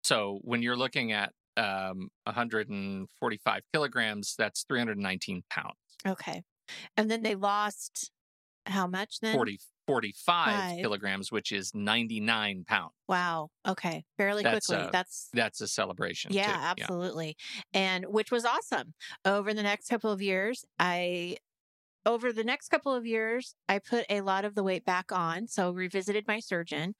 So 0.02 0.38
when 0.42 0.62
you're 0.62 0.76
looking 0.76 1.12
at 1.12 1.32
um, 1.56 2.08
145 2.24 3.62
kilograms, 3.72 4.34
that's 4.36 4.64
319 4.64 5.42
pounds. 5.50 5.74
Okay, 6.06 6.42
and 6.96 7.10
then 7.10 7.22
they 7.22 7.34
lost 7.34 8.10
how 8.66 8.86
much 8.86 9.20
then? 9.20 9.34
40, 9.34 9.58
45 9.86 10.14
Five. 10.54 10.78
kilograms, 10.78 11.32
which 11.32 11.50
is 11.52 11.74
99 11.74 12.64
pounds. 12.66 12.92
Wow. 13.08 13.48
Okay, 13.66 14.04
fairly 14.16 14.42
That's, 14.42 14.66
quickly. 14.66 14.86
uh, 14.86 14.90
That's 14.90 15.28
That's 15.32 15.60
a 15.60 15.68
celebration. 15.68 16.32
Yeah, 16.32 16.52
too. 16.74 16.82
absolutely. 16.82 17.36
And 17.72 18.04
which 18.08 18.30
was 18.30 18.44
awesome. 18.44 18.94
Over 19.24 19.52
the 19.54 19.62
next 19.62 19.88
couple 19.88 20.10
of 20.12 20.22
years, 20.22 20.64
I 20.78 21.36
over 22.06 22.32
the 22.32 22.44
next 22.44 22.68
couple 22.68 22.94
of 22.94 23.04
years, 23.04 23.54
I 23.68 23.78
put 23.78 24.06
a 24.08 24.22
lot 24.22 24.44
of 24.46 24.54
the 24.54 24.62
weight 24.62 24.84
back 24.86 25.12
on. 25.12 25.48
So 25.48 25.70
revisited 25.70 26.24
my 26.26 26.40
surgeon. 26.40 26.94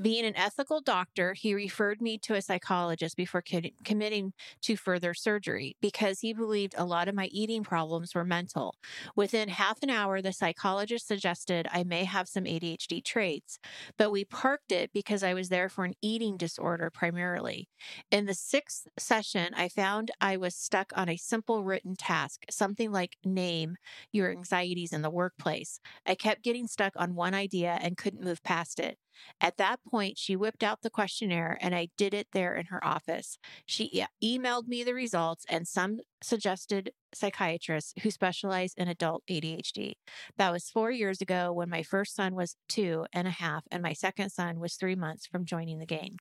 Being 0.00 0.24
an 0.24 0.34
ethical 0.36 0.80
doctor, 0.80 1.34
he 1.34 1.54
referred 1.54 2.00
me 2.02 2.18
to 2.18 2.34
a 2.34 2.42
psychologist 2.42 3.16
before 3.16 3.42
kid- 3.42 3.74
committing 3.84 4.32
to 4.62 4.76
further 4.76 5.14
surgery 5.14 5.76
because 5.80 6.18
he 6.18 6.32
believed 6.32 6.74
a 6.76 6.84
lot 6.84 7.06
of 7.08 7.14
my 7.14 7.26
eating 7.26 7.62
problems 7.62 8.12
were 8.12 8.24
mental. 8.24 8.74
Within 9.14 9.48
half 9.50 9.84
an 9.84 9.90
hour, 9.90 10.20
the 10.20 10.32
psychologist 10.32 11.06
suggested 11.06 11.68
I 11.70 11.84
may 11.84 12.02
have 12.04 12.28
some 12.28 12.44
ADHD 12.44 13.00
traits, 13.00 13.60
but 13.96 14.10
we 14.10 14.24
parked 14.24 14.72
it 14.72 14.92
because 14.92 15.22
I 15.22 15.32
was 15.32 15.48
there 15.48 15.68
for 15.68 15.84
an 15.84 15.94
eating 16.02 16.36
disorder 16.36 16.90
primarily. 16.90 17.68
In 18.10 18.26
the 18.26 18.34
sixth 18.34 18.88
session, 18.98 19.54
I 19.54 19.68
found 19.68 20.10
I 20.20 20.36
was 20.36 20.56
stuck 20.56 20.92
on 20.96 21.08
a 21.08 21.16
simple 21.16 21.62
written 21.62 21.94
task, 21.94 22.44
something 22.50 22.90
like 22.90 23.16
name 23.24 23.76
your 24.10 24.32
anxieties 24.32 24.92
in 24.92 25.02
the 25.02 25.10
workplace. 25.10 25.78
I 26.04 26.16
kept 26.16 26.42
getting 26.42 26.66
stuck 26.66 26.94
on 26.96 27.14
one 27.14 27.32
idea 27.34 27.78
and 27.80 27.96
couldn't 27.96 28.24
move 28.24 28.42
past 28.42 28.80
it. 28.80 28.98
At 29.40 29.56
that 29.58 29.80
point, 29.84 30.18
she 30.18 30.36
whipped 30.36 30.62
out 30.62 30.82
the 30.82 30.90
questionnaire 30.90 31.58
and 31.60 31.74
I 31.74 31.88
did 31.96 32.14
it 32.14 32.28
there 32.32 32.54
in 32.54 32.66
her 32.66 32.84
office. 32.84 33.38
She 33.66 33.90
e- 33.92 34.38
emailed 34.38 34.66
me 34.68 34.84
the 34.84 34.94
results 34.94 35.44
and 35.48 35.66
some 35.66 36.00
suggested 36.22 36.92
psychiatrists 37.14 37.94
who 38.02 38.10
specialize 38.10 38.74
in 38.76 38.88
adult 38.88 39.22
ADHD. 39.30 39.94
That 40.36 40.52
was 40.52 40.70
four 40.70 40.90
years 40.90 41.20
ago 41.20 41.52
when 41.52 41.68
my 41.68 41.82
first 41.82 42.14
son 42.14 42.34
was 42.34 42.56
two 42.68 43.06
and 43.12 43.28
a 43.28 43.32
half 43.32 43.64
and 43.70 43.82
my 43.82 43.92
second 43.92 44.30
son 44.30 44.58
was 44.58 44.74
three 44.74 44.96
months 44.96 45.26
from 45.26 45.44
joining 45.44 45.78
the 45.78 45.86
gang. 45.86 46.18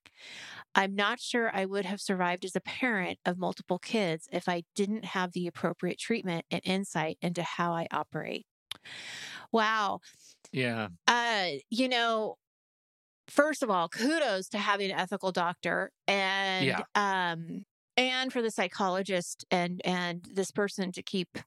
I'm 0.75 0.95
not 0.95 1.19
sure 1.19 1.51
I 1.53 1.65
would 1.65 1.85
have 1.85 2.01
survived 2.01 2.45
as 2.45 2.55
a 2.55 2.61
parent 2.61 3.19
of 3.25 3.37
multiple 3.37 3.79
kids 3.79 4.27
if 4.31 4.47
I 4.47 4.63
didn't 4.75 5.05
have 5.05 5.31
the 5.31 5.47
appropriate 5.47 5.99
treatment 5.99 6.45
and 6.51 6.61
insight 6.63 7.17
into 7.21 7.43
how 7.43 7.73
I 7.73 7.87
operate. 7.91 8.45
Wow. 9.51 10.01
Yeah. 10.51 10.89
Uh, 11.07 11.47
you 11.69 11.89
know, 11.89 12.37
first 13.27 13.63
of 13.63 13.69
all, 13.69 13.89
kudos 13.89 14.49
to 14.49 14.57
having 14.57 14.91
an 14.91 14.97
ethical 14.99 15.31
doctor 15.31 15.91
and 16.07 16.81
Yeah. 16.81 16.85
um 16.95 17.65
and 17.97 18.33
for 18.33 18.41
the 18.41 18.51
psychologist 18.51 19.45
and 19.51 19.81
and 19.85 20.25
this 20.33 20.51
person 20.51 20.91
to 20.91 21.03
keep 21.03 21.37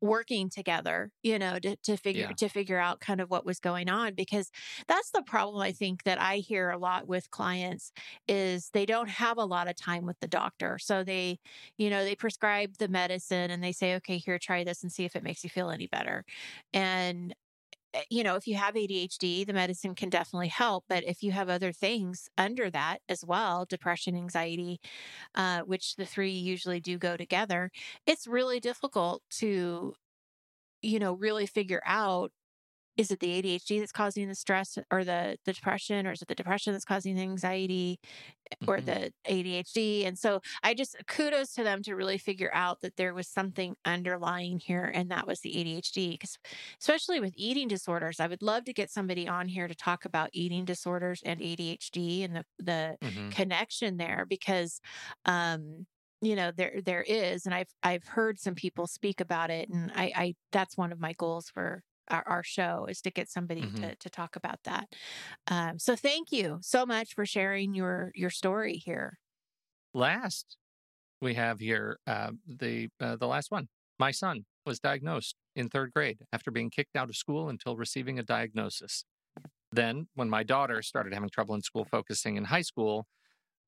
working 0.00 0.48
together 0.48 1.10
you 1.22 1.38
know 1.38 1.58
to, 1.58 1.76
to 1.76 1.94
figure 1.96 2.26
Yeah. 2.26 2.36
to 2.36 2.48
figure 2.48 2.78
out 2.78 3.00
kind 3.00 3.20
of 3.20 3.30
what 3.30 3.44
was 3.44 3.60
going 3.60 3.88
on 3.90 4.14
because 4.14 4.50
that's 4.88 5.10
the 5.10 5.22
problem 5.22 5.60
i 5.60 5.72
think 5.72 6.04
that 6.04 6.18
i 6.18 6.38
hear 6.38 6.70
a 6.70 6.78
lot 6.78 7.06
with 7.06 7.30
clients 7.30 7.92
is 8.26 8.70
they 8.72 8.86
don't 8.86 9.08
have 9.10 9.36
a 9.36 9.44
lot 9.44 9.68
of 9.68 9.76
time 9.76 10.06
with 10.06 10.18
the 10.20 10.28
doctor 10.28 10.78
so 10.78 11.04
they 11.04 11.38
you 11.76 11.90
know 11.90 12.02
they 12.02 12.14
prescribe 12.16 12.74
the 12.78 12.88
medicine 12.88 13.50
and 13.50 13.62
they 13.62 13.72
say 13.72 13.94
okay 13.94 14.16
here 14.16 14.38
try 14.38 14.64
this 14.64 14.82
and 14.82 14.90
see 14.90 15.04
if 15.04 15.14
it 15.14 15.22
makes 15.22 15.44
you 15.44 15.50
feel 15.50 15.68
any 15.70 15.86
better 15.86 16.24
and 16.72 17.34
you 18.10 18.22
know, 18.24 18.36
if 18.36 18.46
you 18.46 18.56
have 18.56 18.76
ADHD, 18.76 19.44
the 19.44 19.52
medicine 19.52 19.94
can 19.94 20.10
definitely 20.10 20.48
help. 20.48 20.84
But 20.88 21.04
if 21.04 21.22
you 21.22 21.32
have 21.32 21.48
other 21.48 21.72
things 21.72 22.28
under 22.38 22.70
that 22.70 22.98
as 23.08 23.24
well, 23.26 23.64
depression, 23.66 24.16
anxiety, 24.16 24.80
uh, 25.34 25.62
which 25.62 25.96
the 25.96 26.06
three 26.06 26.32
usually 26.32 26.80
do 26.80 26.98
go 26.98 27.16
together, 27.16 27.70
it's 28.06 28.26
really 28.26 28.60
difficult 28.60 29.22
to, 29.38 29.94
you 30.82 30.98
know, 30.98 31.14
really 31.14 31.46
figure 31.46 31.82
out 31.86 32.32
is 32.96 33.10
it 33.10 33.20
the 33.20 33.32
ADHD 33.32 33.78
that's 33.80 33.92
causing 33.92 34.28
the 34.28 34.34
stress 34.34 34.78
or 34.90 35.04
the, 35.04 35.36
the 35.44 35.52
depression, 35.52 36.06
or 36.06 36.12
is 36.12 36.22
it 36.22 36.28
the 36.28 36.34
depression 36.34 36.72
that's 36.72 36.84
causing 36.84 37.16
the 37.16 37.22
anxiety 37.22 37.98
or 38.66 38.80
Mhm. 38.80 38.80
the 38.80 39.12
ADHD? 39.26 40.04
And 40.06 40.18
so 40.18 40.40
I 40.62 40.74
just 40.74 40.96
kudos 41.06 41.52
to 41.54 41.64
them 41.64 41.82
to 41.82 41.94
really 41.94 42.18
figure 42.18 42.50
out 42.54 42.80
that 42.82 42.96
there 42.96 43.14
was 43.14 43.28
something 43.28 43.76
underlying 43.84 44.58
here, 44.60 44.84
and 44.94 45.10
that 45.10 45.26
was 45.26 45.40
the 45.40 45.56
ADHD. 45.58 46.12
Because 46.12 46.38
especially 46.80 47.20
with 47.20 47.34
eating 47.36 47.68
disorders, 47.68 48.20
I 48.20 48.26
would 48.26 48.42
love 48.42 48.64
to 48.64 48.72
get 48.72 48.90
somebody 48.90 49.28
on 49.28 49.48
here 49.48 49.68
to 49.68 49.74
talk 49.74 50.04
about 50.04 50.30
eating 50.32 50.64
disorders 50.64 51.22
and 51.24 51.40
ADHD 51.42 52.24
and 52.24 52.36
the 52.36 52.44
the 52.58 52.96
Mhm. 53.02 53.34
connection 53.34 53.96
there 53.96 54.26
because 54.28 54.80
um 55.24 55.86
you 56.20 56.36
know 56.36 56.50
there 56.50 56.80
there 56.84 57.02
is 57.02 57.44
and 57.46 57.54
i've 57.54 57.68
i've 57.82 58.04
heard 58.04 58.38
some 58.38 58.54
people 58.54 58.86
speak 58.86 59.20
about 59.20 59.50
it 59.50 59.68
and 59.68 59.90
i 59.94 60.12
i 60.16 60.34
that's 60.52 60.76
one 60.76 60.92
of 60.92 61.00
my 61.00 61.12
goals 61.14 61.48
for 61.50 61.82
our, 62.10 62.22
our 62.26 62.42
show 62.42 62.86
is 62.86 63.00
to 63.02 63.10
get 63.10 63.28
somebody 63.30 63.70
Mhm. 63.70 63.74
to 63.76 63.96
to 63.96 64.10
talk 64.10 64.36
about 64.36 64.62
that 64.64 64.88
um 65.48 65.78
so 65.78 65.96
thank 65.96 66.32
you 66.32 66.58
so 66.62 66.86
much 66.86 67.14
for 67.14 67.26
sharing 67.26 67.74
your 67.74 68.12
your 68.14 68.30
story 68.30 68.76
here 68.76 69.18
Last, 69.92 70.56
we 71.20 71.34
have 71.34 71.60
here 71.60 72.00
uh, 72.06 72.32
the 72.46 72.90
uh, 73.00 73.16
the 73.16 73.26
last 73.28 73.50
one. 73.50 73.68
My 73.98 74.12
son 74.12 74.46
was 74.66 74.80
diagnosed 74.80 75.36
in 75.56 75.68
third 75.68 75.92
grade 75.94 76.26
after 76.32 76.50
being 76.50 76.70
kicked 76.70 76.96
out 76.96 77.08
of 77.10 77.16
school 77.16 77.48
until 77.48 77.76
receiving 77.76 78.18
a 78.18 78.24
diagnosis. 78.24 79.04
Then, 79.72 80.08
when 80.14 80.30
my 80.30 80.44
daughter 80.44 80.82
started 80.82 81.14
having 81.14 81.30
trouble 81.30 81.54
in 81.56 81.62
school 81.62 81.84
focusing 81.84 82.36
in 82.36 82.46
high 82.46 82.62
school, 82.62 83.06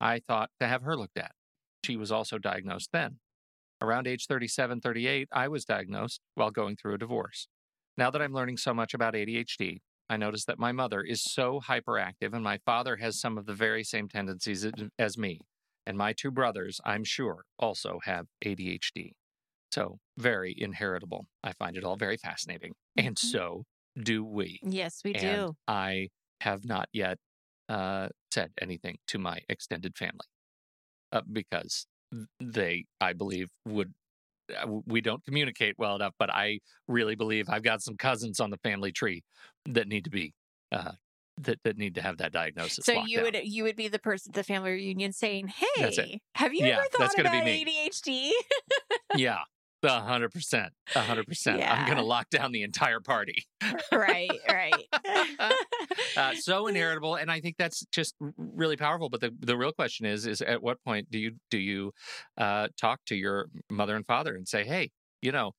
I 0.00 0.20
thought 0.20 0.50
to 0.60 0.68
have 0.68 0.82
her 0.82 0.96
looked 0.96 1.18
at. 1.18 1.32
She 1.84 1.96
was 1.96 2.12
also 2.12 2.38
diagnosed 2.38 2.90
then. 2.92 3.20
Around 3.82 4.06
age 4.08 4.26
37, 4.26 4.80
38, 4.80 5.28
I 5.32 5.48
was 5.48 5.64
diagnosed 5.64 6.22
while 6.34 6.50
going 6.52 6.76
through 6.76 6.94
a 6.94 6.98
divorce. 6.98 7.48
Now 7.96 8.10
that 8.10 8.20
I'm 8.20 8.32
learning 8.32 8.58
so 8.58 8.74
much 8.74 8.94
about 8.94 9.14
ADHD, 9.14 9.80
I 10.08 10.16
notice 10.16 10.44
that 10.44 10.58
my 10.58 10.72
mother 10.72 11.02
is 11.02 11.22
so 11.24 11.60
hyperactive 11.60 12.32
and 12.34 12.44
my 12.44 12.58
father 12.58 12.96
has 12.96 13.18
some 13.18 13.38
of 13.38 13.46
the 13.46 13.54
very 13.54 13.82
same 13.84 14.08
tendencies 14.08 14.64
as- 14.98 15.18
me. 15.18 15.40
And 15.86 15.96
my 15.96 16.12
two 16.12 16.30
brothers, 16.30 16.80
I'm 16.84 17.04
sure, 17.04 17.44
also 17.58 18.00
have 18.04 18.26
ADHD. 18.44 19.14
So, 19.70 19.98
very 20.16 20.54
inheritable. 20.56 21.26
I 21.42 21.52
find 21.52 21.76
it 21.76 21.84
all 21.84 21.96
very 21.96 22.16
fascinating. 22.16 22.74
And 22.96 23.16
Mhm. 23.16 23.18
so 23.18 23.64
do 24.00 24.24
we. 24.24 24.60
yes 24.62 25.02
we 25.04 25.14
And 25.14 25.20
do 25.20 25.56
I 25.68 26.08
have 26.40 26.64
not 26.64 26.88
yet 26.92 27.18
uh, 27.68 28.08
said 28.32 28.52
anything 28.60 28.98
to 29.08 29.18
my 29.18 29.40
extended 29.48 29.96
family 29.96 30.26
uh, 31.12 31.22
because 31.30 31.86
they, 32.40 32.86
I 33.00 33.12
believe, 33.12 33.48
would. 33.66 33.94
Uh, 34.54 34.66
We 34.86 35.00
don't 35.00 35.24
communicate 35.24 35.74
well 35.78 35.96
enough, 35.96 36.14
but 36.18 36.30
I 36.30 36.60
really 36.88 37.14
believe 37.14 37.46
I've 37.48 37.62
got 37.62 37.82
some 37.82 37.96
cousins 37.96 38.40
on 38.40 38.50
the 38.50 38.58
family 38.58 38.92
tree 38.92 39.22
that 39.66 39.88
need 39.88 40.04
to 40.04 40.10
be 40.10 40.32
uh, 40.72 40.92
that 41.38 41.58
that 41.64 41.76
need 41.76 41.94
to 41.96 42.02
have 42.02 42.18
that 42.18 42.32
diagnosis. 42.32 42.84
so 42.86 42.92
you 42.92 43.18
down. 43.18 43.24
would 43.24 43.38
you 43.44 43.62
would 43.64 43.76
be 43.76 43.88
the 43.88 43.98
person 43.98 44.30
at 44.30 44.34
the 44.34 44.44
family 44.44 44.70
reunion 44.72 45.12
saying 45.12 45.48
hey 45.48 46.20
have 46.34 46.54
you 46.54 46.64
Yeah, 46.64 46.76
ever 46.78 46.86
thought 46.92 47.18
about 47.18 47.44
be 47.44 47.64
adhd 47.90 48.30
yeah, 49.14 49.40
a 49.82 50.00
hundred 50.00 50.30
percent, 50.32 50.72
a 50.94 51.00
hundred 51.00 51.26
percent. 51.26 51.62
I'm 51.62 51.88
gonna 51.88 52.02
lock 52.02 52.30
down 52.30 52.52
the 52.52 52.62
entire 52.62 53.00
party. 53.00 53.46
right 53.92 54.30
right 54.48 54.84
uh, 56.16 56.34
so 56.34 56.66
inheritable, 56.68 57.16
and 57.16 57.30
I 57.30 57.40
think 57.40 57.56
that's 57.58 57.84
just 57.92 58.14
really 58.36 58.76
powerful. 58.76 59.08
But 59.08 59.20
the 59.20 59.30
the 59.38 59.56
real 59.56 59.72
question 59.72 60.06
is, 60.06 60.26
is 60.26 60.40
at 60.42 60.62
what 60.62 60.82
point 60.84 61.10
do 61.10 61.18
you 61.18 61.32
do 61.50 61.58
you 61.58 61.92
uh, 62.36 62.68
talk 62.80 63.00
to 63.06 63.16
your 63.16 63.46
mother 63.70 63.96
and 63.96 64.06
father 64.06 64.34
and 64.34 64.46
say, 64.46 64.64
hey, 64.64 64.90
you 65.22 65.32
know, 65.32 65.52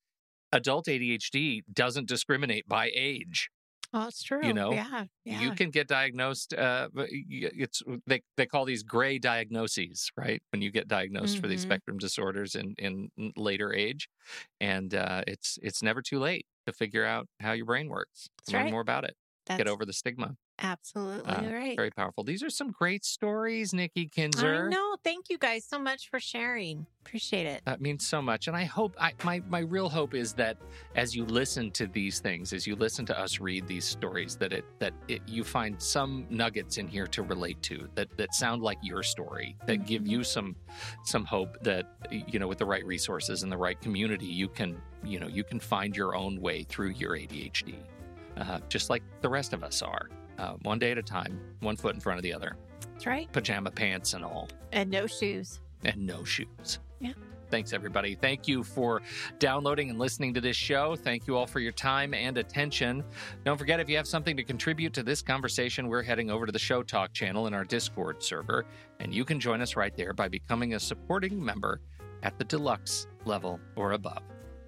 adult 0.52 0.86
ADHD 0.86 1.62
doesn't 1.72 2.08
discriminate 2.08 2.68
by 2.68 2.90
age. 2.94 3.50
Oh 3.92 4.08
it's 4.08 4.22
true 4.22 4.40
You 4.40 4.52
know, 4.54 4.78
yeah 4.78 5.06
yeah 5.24 5.40
You 5.40 5.52
can 5.52 5.70
get 5.70 5.88
diagnosed. 5.88 6.54
Uh, 6.54 6.88
it's 6.96 7.82
they 8.06 8.22
they 8.36 8.46
call 8.46 8.64
these 8.64 8.82
gray 8.84 9.18
diagnoses, 9.18 10.10
right? 10.16 10.42
When 10.52 10.62
you 10.62 10.70
get 10.72 10.88
diagnosed 10.88 11.38
for 11.38 11.48
these 11.48 11.60
Mhm. 11.60 11.62
spectrum 11.62 11.98
disorders 11.98 12.54
in 12.54 12.74
in 12.78 13.10
later 13.36 13.72
age, 13.74 14.08
and 14.60 14.94
uh, 14.94 15.24
it's 15.26 15.58
it's 15.62 15.82
never 15.82 16.02
too 16.02 16.18
late 16.20 16.46
to 16.66 16.72
figure 16.72 17.04
out 17.04 17.28
how 17.40 17.52
your 17.52 17.66
brain 17.66 17.88
works, 17.88 18.28
That's 18.38 18.54
learn 18.54 18.68
right. 18.68 18.74
more 18.74 18.80
about 18.82 19.04
it, 19.04 19.16
that's 19.46 19.58
get 19.58 19.68
over 19.68 19.84
the 19.86 19.92
stigma. 19.94 20.36
Absolutely 20.58 21.32
Uh, 21.32 21.50
right 21.52 21.76
Very 21.76 21.90
powerful. 21.90 22.24
These 22.24 22.42
are 22.42 22.50
some 22.50 22.70
great 22.70 23.04
stories, 23.04 23.72
Nikki 23.72 24.02
I 24.02 24.08
Kinzer. 24.08 24.68
know. 24.68 24.96
Thank 25.04 25.30
you 25.30 25.38
guys 25.38 25.64
so 25.64 25.78
much 25.78 26.08
for 26.10 26.18
sharing. 26.20 26.86
Appreciate 27.06 27.46
it. 27.46 27.62
That 27.64 27.80
means 27.80 28.06
so 28.06 28.20
much, 28.20 28.48
and 28.48 28.56
I 28.56 28.64
hope 28.64 28.94
I, 29.00 29.14
my 29.24 29.40
my 29.48 29.60
real 29.60 29.88
hope 29.88 30.12
is 30.14 30.34
that 30.34 30.58
as 30.94 31.16
you 31.16 31.24
listen 31.24 31.70
to 31.70 31.86
these 31.86 32.20
things, 32.20 32.52
as 32.52 32.66
you 32.66 32.76
listen 32.76 33.06
to 33.06 33.18
us 33.18 33.40
read 33.40 33.66
these 33.66 33.86
stories, 33.86 34.36
that 34.36 34.52
it 34.52 34.64
that 34.78 34.92
it, 35.08 35.22
you 35.26 35.42
find 35.42 35.80
some 35.80 36.26
nuggets 36.28 36.76
in 36.76 36.86
here 36.86 37.06
to 37.06 37.22
relate 37.22 37.62
to 37.62 37.88
that 37.94 38.14
that 38.18 38.34
sound 38.34 38.60
like 38.62 38.76
your 38.82 39.02
story, 39.02 39.56
that 39.66 39.86
give 39.86 40.02
Mhm. 40.02 40.08
you 40.10 40.24
some 40.24 40.54
some 41.04 41.24
hope 41.24 41.56
that 41.62 41.86
you 42.10 42.38
know 42.38 42.46
with 42.48 42.58
the 42.58 42.66
right 42.66 42.84
resources 42.84 43.42
and 43.42 43.50
the 43.50 43.56
right 43.56 43.80
community, 43.80 44.26
you 44.26 44.48
can 44.48 44.78
you 45.02 45.18
know 45.18 45.28
you 45.28 45.44
can 45.44 45.58
find 45.60 45.96
your 45.96 46.14
own 46.14 46.38
way 46.38 46.62
through 46.64 46.90
your 46.90 47.16
ADHD, 47.16 47.76
uh, 48.36 48.58
just 48.68 48.90
like 48.90 49.02
the 49.22 49.28
rest 49.30 49.54
of 49.54 49.64
us 49.64 49.80
are, 49.80 50.10
uh, 50.38 50.54
one 50.62 50.78
day 50.78 50.90
at 50.90 50.98
a 50.98 51.02
time, 51.02 51.38
one 51.60 51.76
foot 51.76 51.94
in 51.94 52.00
front 52.00 52.18
of 52.18 52.22
the 52.22 52.32
other, 52.32 52.56
That's 52.92 53.06
right. 53.06 53.30
pajama 53.32 53.70
pants 53.70 54.14
and 54.14 54.24
all 54.24 54.48
And 54.72 54.90
no 54.90 55.06
shoes. 55.06 55.60
and 55.84 56.06
no 56.06 56.24
shoes. 56.24 56.78
Yeah. 57.00 57.12
Thanks, 57.50 57.72
everybody. 57.72 58.14
Thank 58.14 58.46
you 58.46 58.62
for 58.62 59.00
downloading 59.38 59.88
and 59.88 59.98
listening 59.98 60.34
to 60.34 60.40
this 60.40 60.56
show. 60.56 60.94
Thank 60.96 61.26
you 61.26 61.34
all 61.36 61.46
for 61.46 61.60
your 61.60 61.72
time 61.72 62.12
and 62.12 62.36
attention. 62.36 63.02
Don't 63.44 63.56
forget, 63.56 63.80
if 63.80 63.88
you 63.88 63.96
have 63.96 64.06
something 64.06 64.36
to 64.36 64.44
contribute 64.44 64.92
to 64.92 65.02
this 65.02 65.22
conversation, 65.22 65.88
we're 65.88 66.02
heading 66.02 66.30
over 66.30 66.44
to 66.44 66.52
the 66.52 66.58
Show 66.58 66.82
Talk 66.82 67.14
channel 67.14 67.46
in 67.46 67.54
our 67.54 67.64
Discord 67.64 68.22
server, 68.22 68.66
and 69.00 69.14
you 69.14 69.24
can 69.24 69.40
join 69.40 69.62
us 69.62 69.76
right 69.76 69.96
there 69.96 70.12
by 70.12 70.28
becoming 70.28 70.74
a 70.74 70.80
supporting 70.80 71.42
member 71.42 71.80
at 72.22 72.36
the 72.36 72.44
deluxe 72.44 73.06
level 73.24 73.58
or 73.76 73.92
above. 73.92 74.22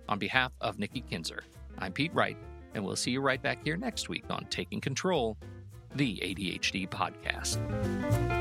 On 0.08 0.18
behalf 0.18 0.52
of 0.62 0.78
Nikki 0.78 1.02
Kinzer, 1.02 1.42
I'm 1.78 1.92
Pete 1.92 2.14
Wright, 2.14 2.38
and 2.74 2.82
we'll 2.82 2.96
see 2.96 3.10
you 3.10 3.20
right 3.20 3.42
back 3.42 3.62
here 3.62 3.76
next 3.76 4.08
week 4.08 4.24
on 4.30 4.46
Taking 4.48 4.80
Control, 4.80 5.36
the 5.94 6.16
ADHD 6.16 6.88
podcast. 6.88 8.39